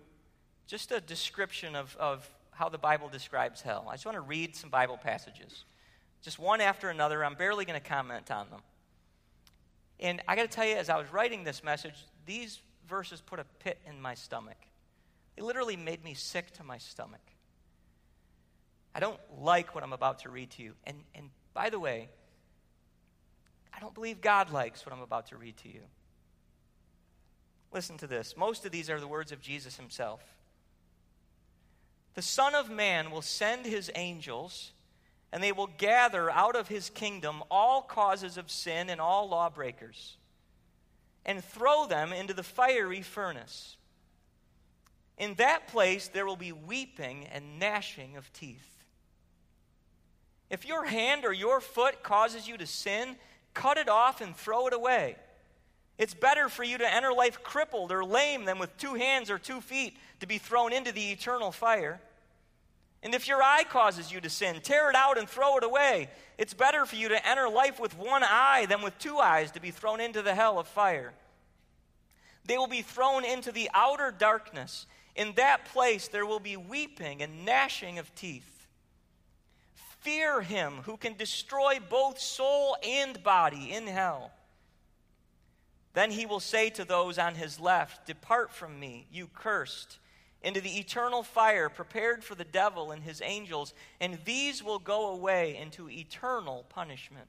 [0.67, 3.87] just a description of, of how the Bible describes hell.
[3.89, 5.63] I just want to read some Bible passages,
[6.21, 7.23] just one after another.
[7.23, 8.59] I'm barely going to comment on them.
[10.01, 11.93] And I got to tell you, as I was writing this message,
[12.25, 14.57] these verses put a pit in my stomach.
[15.35, 17.21] They literally made me sick to my stomach.
[18.93, 20.73] I don't like what I'm about to read to you.
[20.85, 22.09] And, and by the way,
[23.73, 25.82] I don't believe God likes what I'm about to read to you.
[27.71, 28.36] Listen to this.
[28.36, 30.21] Most of these are the words of Jesus himself.
[32.15, 34.71] The Son of Man will send his angels,
[35.32, 40.17] and they will gather out of his kingdom all causes of sin and all lawbreakers,
[41.25, 43.77] and throw them into the fiery furnace.
[45.17, 48.65] In that place there will be weeping and gnashing of teeth.
[50.49, 53.15] If your hand or your foot causes you to sin,
[53.53, 55.15] cut it off and throw it away.
[55.97, 59.38] It's better for you to enter life crippled or lame than with two hands or
[59.38, 61.99] two feet to be thrown into the eternal fire.
[63.03, 66.09] And if your eye causes you to sin, tear it out and throw it away.
[66.38, 69.62] It's better for you to enter life with one eye than with two eyes to
[69.62, 71.13] be thrown into the hell of fire.
[72.45, 74.85] They will be thrown into the outer darkness.
[75.15, 78.58] In that place there will be weeping and gnashing of teeth.
[80.01, 84.31] Fear him who can destroy both soul and body in hell.
[85.93, 89.97] Then he will say to those on his left, Depart from me, you cursed,
[90.41, 95.12] into the eternal fire prepared for the devil and his angels, and these will go
[95.12, 97.27] away into eternal punishment.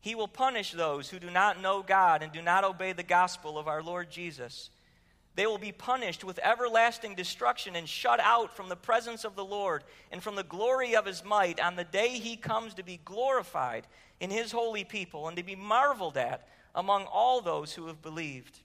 [0.00, 3.58] He will punish those who do not know God and do not obey the gospel
[3.58, 4.70] of our Lord Jesus.
[5.36, 9.44] They will be punished with everlasting destruction and shut out from the presence of the
[9.44, 13.00] Lord and from the glory of his might on the day he comes to be
[13.04, 13.86] glorified
[14.18, 18.58] in his holy people and to be marveled at among all those who have believed.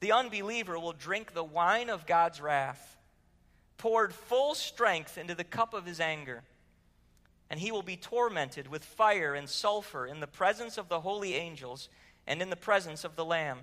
[0.00, 2.96] The unbeliever will drink the wine of God's wrath,
[3.78, 6.42] poured full strength into the cup of his anger,
[7.50, 11.34] and he will be tormented with fire and sulfur in the presence of the holy
[11.34, 11.88] angels
[12.26, 13.60] and in the presence of the Lamb.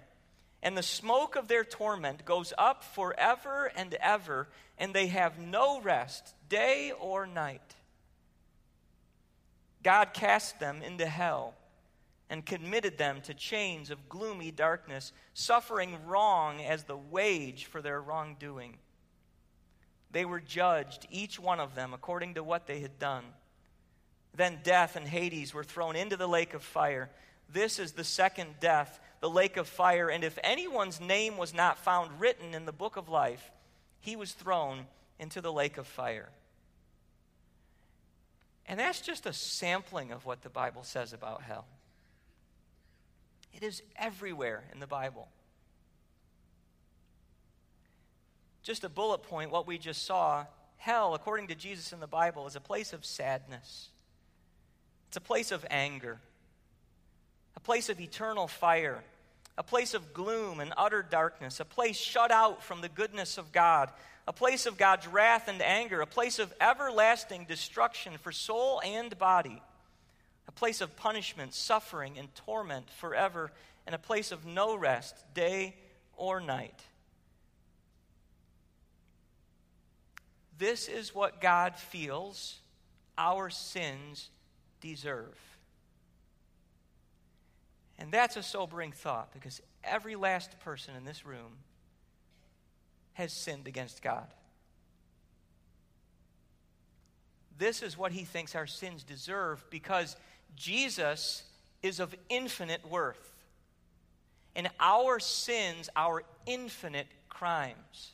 [0.64, 4.48] And the smoke of their torment goes up forever and ever,
[4.78, 7.76] and they have no rest, day or night.
[9.84, 11.54] God cast them into hell
[12.30, 18.02] and committed them to chains of gloomy darkness, suffering wrong as the wage for their
[18.02, 18.78] wrongdoing.
[20.12, 23.26] They were judged, each one of them, according to what they had done.
[24.34, 27.10] Then death and Hades were thrown into the lake of fire.
[27.50, 30.10] This is the second death, the lake of fire.
[30.10, 33.54] And if anyone's name was not found written in the book of life,
[34.02, 34.86] he was thrown
[35.18, 36.28] into the lake of fire.
[38.66, 41.64] And that's just a sampling of what the Bible says about hell.
[43.54, 45.30] It is everywhere in the Bible.
[48.62, 52.46] Just a bullet point, what we just saw hell, according to Jesus in the Bible,
[52.46, 53.88] is a place of sadness,
[55.08, 56.20] it's a place of anger,
[57.56, 59.02] a place of eternal fire,
[59.58, 63.52] a place of gloom and utter darkness, a place shut out from the goodness of
[63.52, 63.92] God,
[64.28, 69.18] a place of God's wrath and anger, a place of everlasting destruction for soul and
[69.18, 69.62] body
[70.48, 73.52] a place of punishment, suffering, and torment forever,
[73.86, 75.76] and a place of no rest, day
[76.16, 76.80] or night.
[80.58, 82.60] This is what God feels
[83.18, 84.30] our sins
[84.82, 85.38] deserve.
[87.98, 91.58] And that's a sobering thought because every last person in this room
[93.14, 94.28] has sinned against God.
[97.58, 100.16] This is what he thinks our sins deserve because
[100.56, 101.44] Jesus
[101.82, 103.32] is of infinite worth.
[104.56, 108.12] And our sins, our infinite crimes.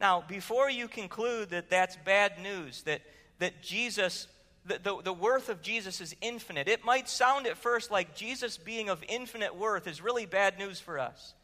[0.00, 3.02] Now, before you conclude that that's bad news, that,
[3.40, 4.28] that Jesus,
[4.68, 8.58] the, the, the, worth of Jesus is infinite, it might sound at first like Jesus
[8.58, 11.34] being of infinite worth is really bad news for us.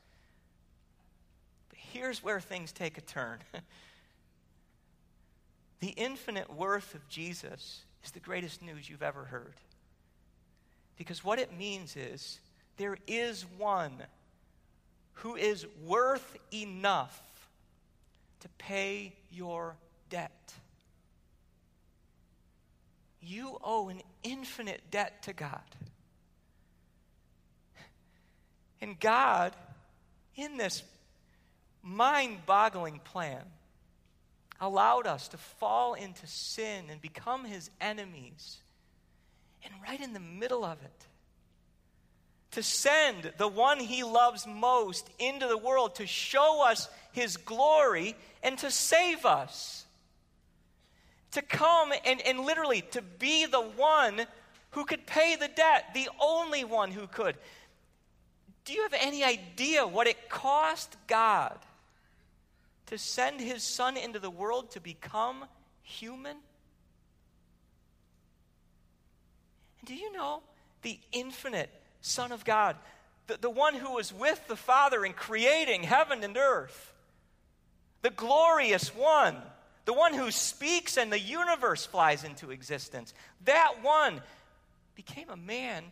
[1.70, 3.38] But here's where things take a turn.
[5.80, 9.54] the infinite worth of Jesus is the greatest news you've ever heard.
[10.96, 12.40] Because what it means is
[12.76, 14.02] there is one
[15.14, 17.20] who is worth enough
[18.40, 19.76] to pay your
[20.10, 20.52] debt.
[23.24, 25.60] You owe an infinite debt to God.
[28.80, 29.54] And God,
[30.36, 30.82] in this
[31.82, 33.42] mind boggling plan,
[34.60, 38.58] allowed us to fall into sin and become his enemies.
[39.64, 41.06] And right in the middle of it,
[42.52, 48.14] to send the one he loves most into the world to show us his glory
[48.42, 49.83] and to save us.
[51.34, 54.26] To come and, and literally to be the one
[54.70, 57.36] who could pay the debt, the only one who could.
[58.64, 61.58] Do you have any idea what it cost God?
[62.86, 65.44] to send his son into the world to become
[65.82, 66.36] human?
[69.80, 70.42] And do you know
[70.82, 71.70] the infinite
[72.02, 72.76] Son of God,
[73.26, 76.92] the, the one who was with the Father in creating heaven and earth,
[78.02, 79.36] the glorious one,
[79.84, 83.12] the one who speaks and the universe flies into existence,
[83.44, 84.20] that one
[84.94, 85.84] became a man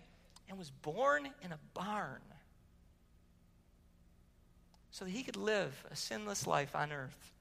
[0.49, 2.20] and was born in a barn.
[4.93, 7.32] so that he could live a sinless life on earth,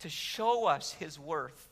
[0.00, 1.68] to show us his worth,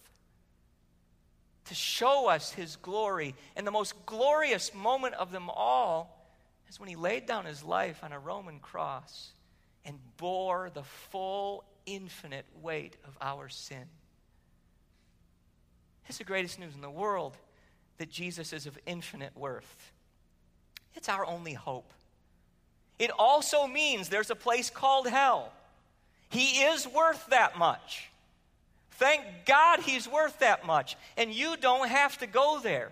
[1.65, 3.35] to show us his glory.
[3.57, 6.29] And the most glorious moment of them all
[6.69, 9.33] is when he laid down his life on a Roman cross
[9.87, 13.85] and bore the full, infinite weight of our sin.
[16.09, 17.37] It's the greatest news in the world
[17.99, 19.93] that Jesus is of infinite worth.
[20.95, 21.93] It's our only hope.
[22.99, 25.53] It also means there's a place called hell.
[26.29, 28.11] He is worth that much.
[28.93, 30.97] Thank God he's worth that much.
[31.17, 32.91] And you don't have to go there.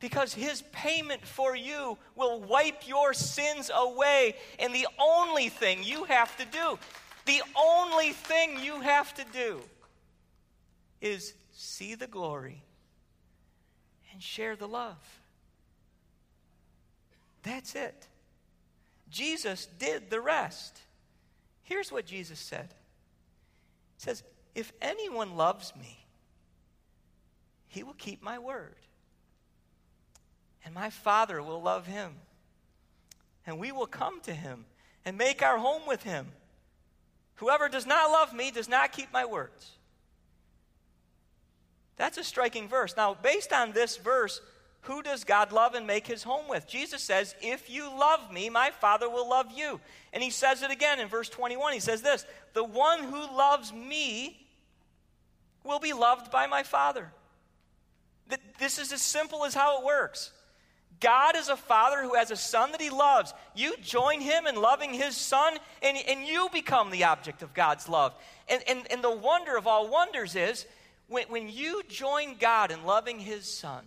[0.00, 4.36] Because his payment for you will wipe your sins away.
[4.58, 6.78] And the only thing you have to do,
[7.28, 9.60] the only thing you have to do
[11.02, 12.62] is see the glory
[14.12, 14.96] and share the love.
[17.42, 18.08] That's it.
[19.10, 20.80] Jesus did the rest.
[21.64, 22.68] Here's what Jesus said
[23.96, 24.22] He says,
[24.54, 26.06] If anyone loves me,
[27.66, 28.74] he will keep my word.
[30.64, 32.14] And my Father will love him.
[33.46, 34.64] And we will come to him
[35.04, 36.28] and make our home with him.
[37.38, 39.70] Whoever does not love me does not keep my words.
[41.96, 42.96] That's a striking verse.
[42.96, 44.40] Now, based on this verse,
[44.82, 46.68] who does God love and make his home with?
[46.68, 49.80] Jesus says, If you love me, my Father will love you.
[50.12, 51.72] And he says it again in verse 21.
[51.72, 52.24] He says this
[52.54, 54.46] The one who loves me
[55.64, 57.12] will be loved by my Father.
[58.58, 60.32] This is as simple as how it works.
[61.00, 63.32] God is a father who has a son that he loves.
[63.54, 67.88] You join him in loving his son, and, and you become the object of God's
[67.88, 68.14] love.
[68.48, 70.66] And, and, and the wonder of all wonders is
[71.06, 73.84] when, when you join God in loving his son,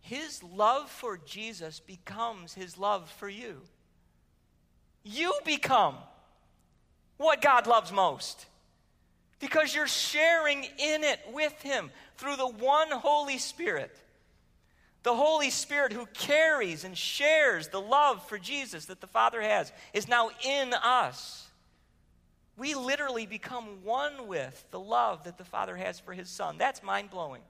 [0.00, 3.60] his love for Jesus becomes his love for you.
[5.04, 5.94] You become
[7.16, 8.46] what God loves most
[9.40, 13.96] because you're sharing in it with him through the one Holy Spirit.
[15.02, 19.72] The Holy Spirit who carries and shares the love for Jesus that the Father has
[19.92, 21.48] is now in us.
[22.56, 26.56] We literally become one with the love that the Father has for his Son.
[26.58, 27.42] That's mind blowing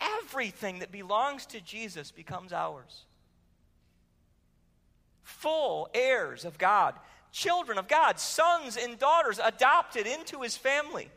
[0.00, 3.04] everything that belongs to Jesus becomes ours.
[5.22, 6.94] Full heirs of God,
[7.32, 11.08] children of God, sons and daughters adopted into his family.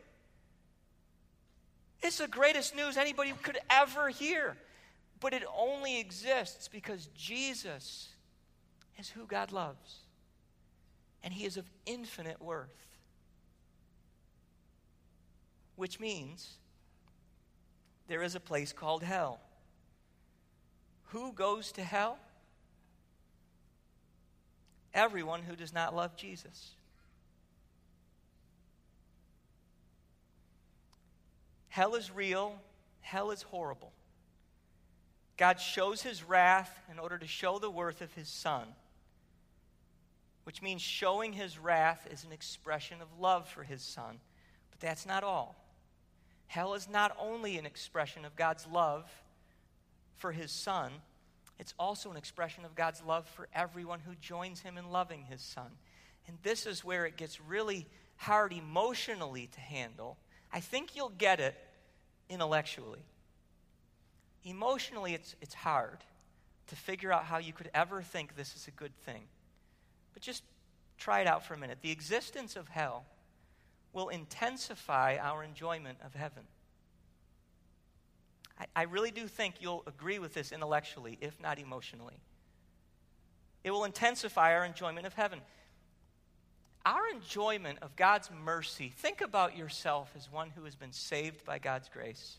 [2.02, 4.56] It's the greatest news anybody could ever hear.
[5.24, 8.10] But it only exists because Jesus
[8.98, 10.00] is who God loves.
[11.22, 12.98] And he is of infinite worth.
[15.76, 16.58] Which means
[18.06, 19.40] there is a place called hell.
[21.04, 22.18] Who goes to hell?
[24.92, 26.72] Everyone who does not love Jesus.
[31.70, 32.60] Hell is real,
[33.00, 33.93] hell is horrible.
[35.36, 38.66] God shows his wrath in order to show the worth of his son,
[40.44, 44.20] which means showing his wrath is an expression of love for his son.
[44.70, 45.56] But that's not all.
[46.46, 49.10] Hell is not only an expression of God's love
[50.16, 50.92] for his son,
[51.58, 55.40] it's also an expression of God's love for everyone who joins him in loving his
[55.40, 55.70] son.
[56.26, 60.16] And this is where it gets really hard emotionally to handle.
[60.52, 61.56] I think you'll get it
[62.28, 63.02] intellectually.
[64.44, 65.98] Emotionally, it's, it's hard
[66.68, 69.22] to figure out how you could ever think this is a good thing.
[70.12, 70.42] But just
[70.98, 71.78] try it out for a minute.
[71.82, 73.04] The existence of hell
[73.92, 76.42] will intensify our enjoyment of heaven.
[78.58, 82.20] I, I really do think you'll agree with this intellectually, if not emotionally.
[83.62, 85.40] It will intensify our enjoyment of heaven.
[86.84, 91.58] Our enjoyment of God's mercy, think about yourself as one who has been saved by
[91.58, 92.36] God's grace.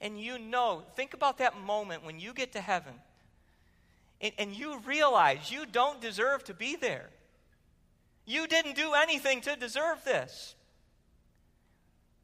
[0.00, 2.94] And you know, think about that moment when you get to heaven
[4.20, 7.08] and, and you realize you don't deserve to be there.
[8.24, 10.54] You didn't do anything to deserve this.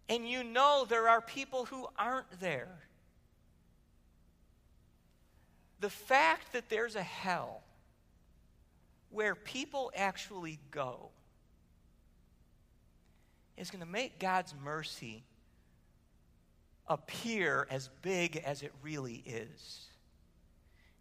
[0.09, 2.68] And you know there are people who aren't there.
[5.81, 7.62] The fact that there's a hell
[9.11, 11.11] where people actually go
[13.57, 15.25] is going to make God's mercy
[16.87, 19.87] appear as big as it really is.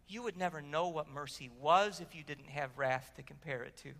[0.08, 3.76] You would never know what mercy was if you didn't have wrath to compare it
[3.78, 3.90] to.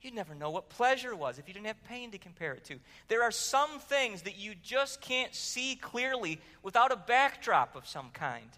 [0.00, 2.78] You'd never know what pleasure was if you didn't have pain to compare it to.
[3.08, 8.10] There are some things that you just can't see clearly without a backdrop of some
[8.12, 8.48] kind.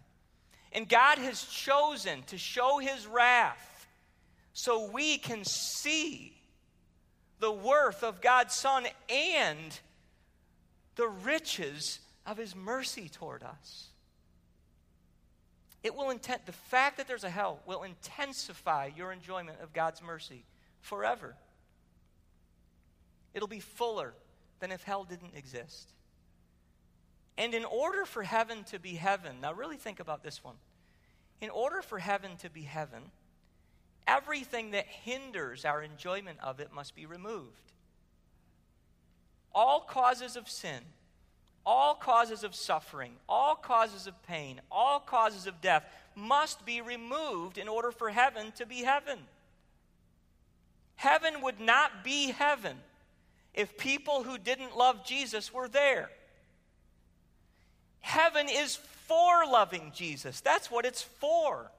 [0.72, 3.86] And God has chosen to show his wrath
[4.52, 6.34] so we can see
[7.38, 9.80] the worth of God's Son and
[11.00, 13.86] the riches of His mercy toward us.
[15.82, 20.02] It will intent the fact that there's a hell will intensify your enjoyment of God's
[20.02, 20.44] mercy
[20.82, 21.34] forever.
[23.32, 24.12] It'll be fuller
[24.58, 25.88] than if hell didn't exist.
[27.38, 30.56] And in order for heaven to be heaven, now really think about this one.
[31.40, 33.00] In order for heaven to be heaven,
[34.06, 37.72] everything that hinders our enjoyment of it must be removed.
[39.54, 40.80] All causes of sin,
[41.66, 45.84] all causes of suffering, all causes of pain, all causes of death
[46.14, 49.18] must be removed in order for heaven to be heaven.
[50.96, 52.76] Heaven would not be heaven
[53.54, 56.10] if people who didn't love Jesus were there.
[58.00, 60.40] Heaven is for loving Jesus.
[60.40, 61.70] That's what it's for.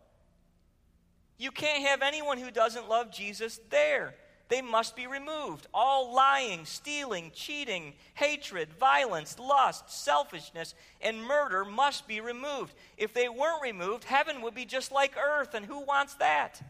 [1.38, 4.14] You can't have anyone who doesn't love Jesus there.
[4.52, 5.68] They must be removed.
[5.74, 12.74] All lying, stealing, cheating, hatred, violence, lust, selfishness, and murder must be removed.
[12.98, 16.62] If they weren't removed, heaven would be just like earth, and who wants that?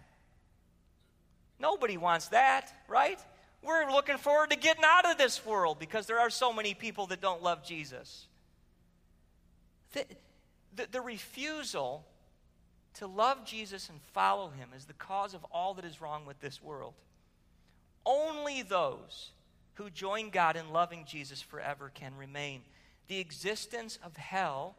[1.59, 3.19] Nobody wants that, right?
[3.63, 7.07] We're looking forward to getting out of this world because there are so many people
[7.07, 8.27] that don't love Jesus.
[9.93, 10.05] The,
[10.75, 12.05] the, the refusal
[12.99, 16.39] to love Jesus and follow him is the cause of all that is wrong with
[16.41, 16.93] this world.
[18.05, 19.31] Only those
[19.75, 22.61] who join God in loving Jesus forever can remain.
[23.07, 24.75] The existence of hell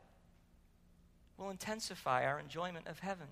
[1.36, 3.26] will intensify our enjoyment of heaven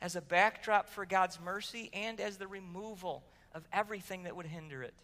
[0.00, 4.82] as a backdrop for God's mercy and as the removal of everything that would hinder
[4.82, 4.94] it.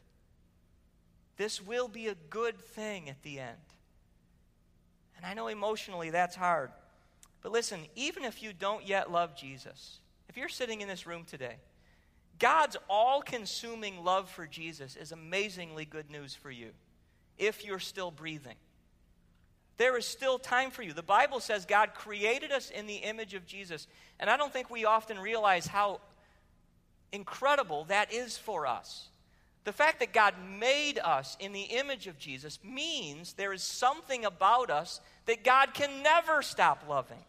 [1.37, 3.57] This will be a good thing at the end.
[5.17, 6.71] And I know emotionally that's hard.
[7.43, 9.99] But listen, even if you don't yet love Jesus,
[10.29, 11.57] if you're sitting in this room today,
[12.43, 16.71] God's all consuming love for Jesus is amazingly good news for you
[17.39, 18.57] if you're still breathing.
[19.77, 20.93] There is still time for you.
[20.93, 23.87] The Bible says God created us in the image of Jesus.
[24.19, 26.01] And I don't think we often realize how
[27.13, 29.07] incredible that is for us.
[29.63, 34.25] The fact that God made us in the image of Jesus means there is something
[34.25, 37.23] about us that God can never stop loving.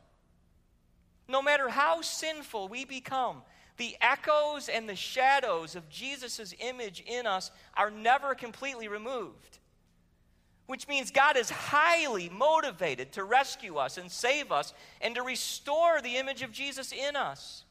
[1.28, 3.44] No matter how sinful we become,
[3.78, 9.60] the echoes and the shadows of Jesus' image in us are never completely removed.
[10.66, 16.02] Which means God is highly motivated to rescue us and save us and to restore
[16.02, 17.66] the image of Jesus in us.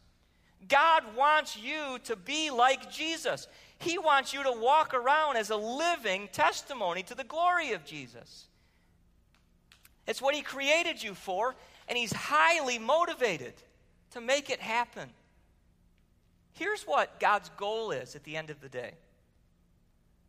[0.68, 3.48] God wants you to be like Jesus.
[3.78, 8.46] He wants you to walk around as a living testimony to the glory of Jesus.
[10.06, 11.54] It's what He created you for,
[11.88, 13.54] and He's highly motivated
[14.12, 15.08] to make it happen.
[16.52, 18.92] Here's what God's goal is at the end of the day.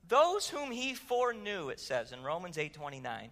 [0.07, 3.31] Those whom he foreknew, it says in Romans 8:29,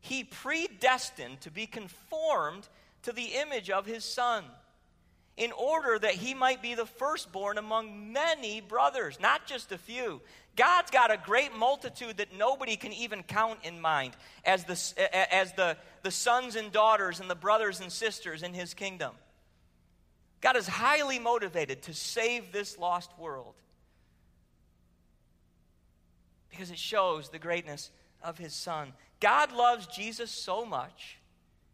[0.00, 2.68] he predestined to be conformed
[3.02, 4.44] to the image of his son
[5.36, 10.22] in order that he might be the firstborn among many brothers, not just a few.
[10.56, 15.52] God's got a great multitude that nobody can even count in mind as the, as
[15.52, 19.12] the, the sons and daughters and the brothers and sisters in his kingdom.
[20.46, 23.54] God is highly motivated to save this lost world
[26.50, 27.90] because it shows the greatness
[28.22, 28.92] of his son.
[29.18, 31.18] God loves Jesus so much,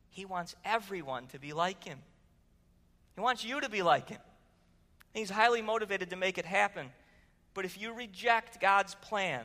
[0.09, 1.99] he wants everyone to be like him.
[3.15, 4.23] He wants you to be like him.
[5.13, 6.87] He's highly motivated to make it happen.
[7.53, 9.45] But if you reject God's plan,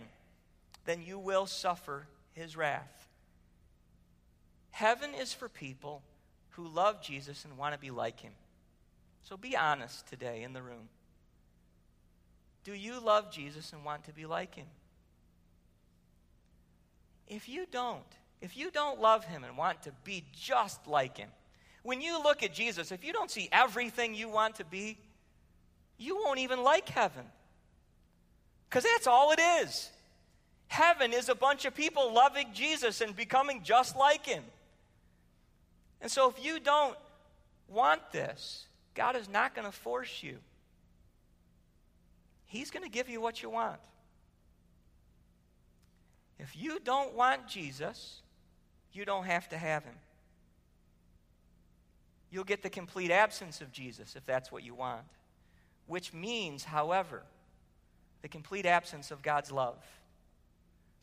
[0.85, 3.09] then you will suffer his wrath.
[4.71, 6.01] Heaven is for people
[6.51, 8.31] who love Jesus and want to be like him.
[9.27, 10.87] So be honest today in the room.
[12.63, 14.67] Do you love Jesus and want to be like him?
[17.27, 18.05] If you don't,
[18.39, 21.27] if you don't love him and want to be just like him,
[21.83, 24.97] when you look at Jesus, if you don't see everything you want to be,
[25.97, 27.25] you won't even like heaven.
[28.69, 29.89] Because that's all it is.
[30.69, 34.43] Heaven is a bunch of people loving Jesus and becoming just like him.
[35.99, 36.95] And so if you don't
[37.67, 38.66] want this,
[38.97, 40.37] God is not going to force you.
[42.47, 43.79] He's going to give you what you want.
[46.39, 48.21] If you don't want Jesus,
[48.91, 49.93] you don't have to have him.
[52.31, 55.03] You'll get the complete absence of Jesus if that's what you want,
[55.85, 57.21] which means, however,
[58.23, 59.77] the complete absence of God's love,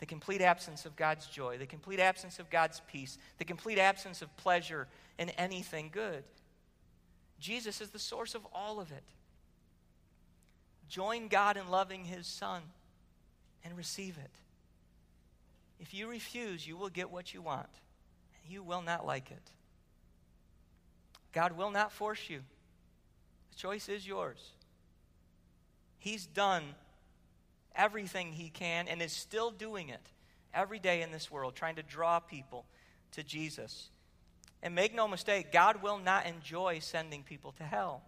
[0.01, 4.21] the complete absence of God's joy, the complete absence of God's peace, the complete absence
[4.21, 4.89] of pleasure
[5.19, 6.25] in anything good.
[7.39, 9.05] Jesus is the source of all of it.
[10.89, 12.63] Join God in loving His Son
[13.65, 14.31] and receive it.
[15.81, 17.69] If you refuse, you will get what you want.
[18.43, 19.51] and You will not like it.
[21.33, 22.41] God will not force you.
[23.51, 24.39] The choice is yours.
[25.99, 26.63] He's done
[27.75, 30.07] everything He can and is still doing it
[30.55, 32.65] every day in this world, trying to draw people
[33.13, 33.89] to Jesus.
[34.65, 38.03] And make no mistake, God will not enjoy sending people to hell.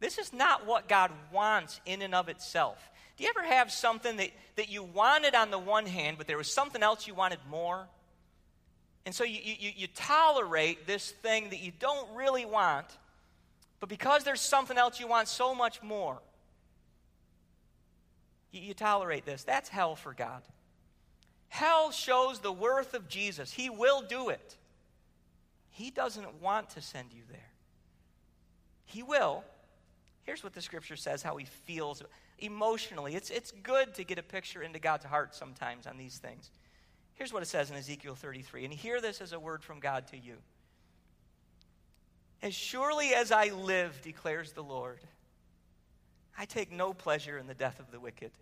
[0.00, 2.90] This is not what God wants in and of itself.
[3.16, 6.36] Do you ever have something that, that you wanted on the one hand, but there
[6.36, 7.86] was something else you wanted more?
[9.06, 12.86] And so you, you, you tolerate this thing that you don't really want,
[13.78, 16.18] but because there's something else you want so much more,
[18.50, 19.44] you, you tolerate this.
[19.44, 20.42] That's hell for God.
[21.50, 23.52] Hell shows the worth of Jesus.
[23.52, 24.56] He will do it.
[25.80, 27.52] He doesn't want to send you there.
[28.84, 29.42] He will.
[30.24, 32.02] Here's what the scripture says how he feels
[32.38, 33.14] emotionally.
[33.14, 36.50] It's, it's good to get a picture into God's heart sometimes on these things.
[37.14, 38.66] Here's what it says in Ezekiel 33.
[38.66, 40.34] And hear this as a word from God to you.
[42.42, 45.00] As surely as I live, declares the Lord,
[46.36, 48.32] I take no pleasure in the death of the wicked,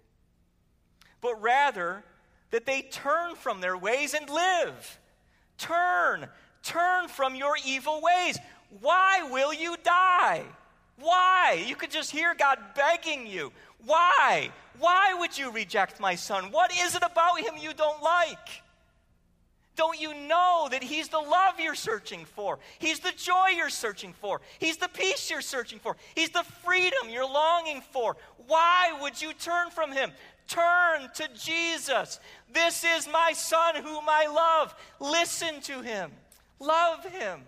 [1.20, 2.02] but rather
[2.50, 4.98] that they turn from their ways and live.
[5.56, 6.28] Turn,
[6.68, 8.38] turn from your evil ways.
[8.80, 10.44] Why will you die?
[11.00, 11.64] Why?
[11.66, 13.52] You could just hear God begging you.
[13.84, 14.50] Why?
[14.78, 16.50] Why would you reject my son?
[16.50, 18.62] What is it about him you don't like?
[19.76, 22.58] Don't you know that He's the love you're searching for?
[22.80, 24.40] He's the joy you're searching for.
[24.58, 25.96] He's the peace you're searching for.
[26.16, 28.16] He's the freedom you're longing for.
[28.48, 30.10] Why would you turn from Him?
[30.48, 32.18] Turn to Jesus.
[32.52, 34.74] This is my son whom I love.
[34.98, 36.10] Listen to him.
[36.58, 37.40] Love him.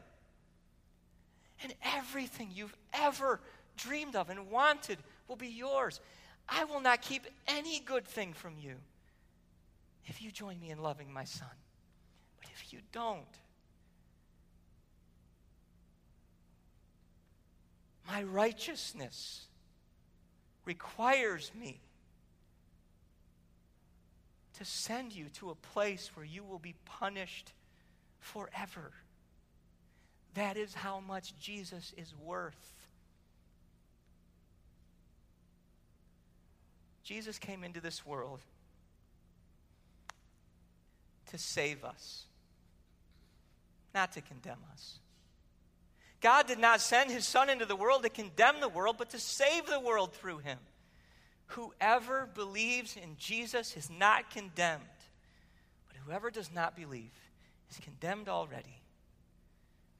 [1.62, 3.40] And everything you've ever
[3.76, 4.98] dreamed of and wanted
[5.28, 6.00] will be yours.
[6.48, 8.74] I will not keep any good thing from you
[10.06, 11.48] if you join me in loving my son.
[12.40, 13.24] But if you don't,
[18.06, 19.46] my righteousness
[20.64, 21.80] requires me
[24.58, 27.52] to send you to a place where you will be punished
[28.20, 28.92] forever.
[30.34, 32.74] That is how much Jesus is worth.
[37.02, 38.40] Jesus came into this world
[41.30, 42.26] to save us,
[43.92, 44.98] not to condemn us.
[46.20, 49.18] God did not send his Son into the world to condemn the world, but to
[49.18, 50.58] save the world through him.
[51.46, 54.84] Whoever believes in Jesus is not condemned,
[55.88, 57.10] but whoever does not believe
[57.70, 58.82] is condemned already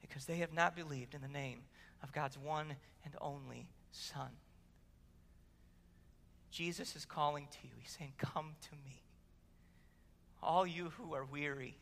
[0.00, 1.60] because they have not believed in the name
[2.02, 4.30] of God's one and only Son.
[6.50, 7.72] Jesus is calling to you.
[7.78, 9.02] He's saying, Come to me.
[10.42, 11.76] All you who are weary,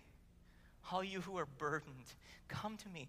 [0.92, 2.12] all you who are burdened,
[2.48, 3.08] come to me.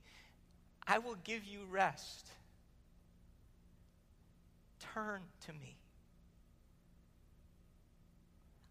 [0.87, 2.27] I will give you rest.
[4.93, 5.77] Turn to me.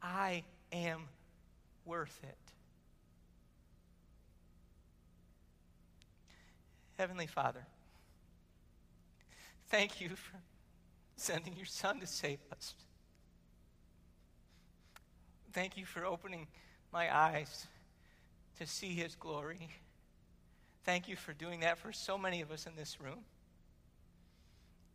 [0.02, 1.02] I am
[1.84, 2.57] worth it.
[6.98, 7.64] Heavenly Father,
[9.68, 10.36] thank you for
[11.14, 12.74] sending your Son to save us.
[15.52, 16.48] Thank you for opening
[16.92, 17.68] my eyes
[18.58, 19.68] to see His glory.
[20.82, 23.20] Thank you for doing that for so many of us in this room.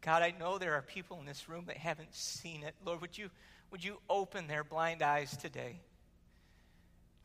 [0.01, 2.75] God, I know there are people in this room that haven't seen it.
[2.85, 3.29] Lord, would you
[3.71, 5.79] would you open their blind eyes today?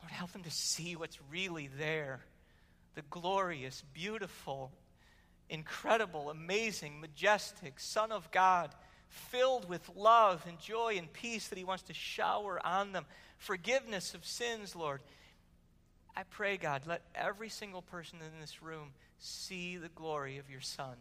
[0.00, 2.20] Lord, help them to see what's really there
[2.94, 4.72] the glorious, beautiful,
[5.48, 8.74] incredible, amazing, majestic Son of God,
[9.08, 13.06] filled with love and joy and peace that He wants to shower on them.
[13.38, 15.00] Forgiveness of sins, Lord.
[16.16, 20.60] I pray, God, let every single person in this room see the glory of your
[20.60, 20.96] Son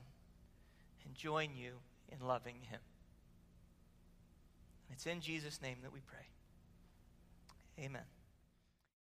[1.06, 1.72] and join you
[2.12, 2.80] in loving Him.
[4.92, 7.86] It's in Jesus' name that we pray.
[7.86, 8.04] Amen.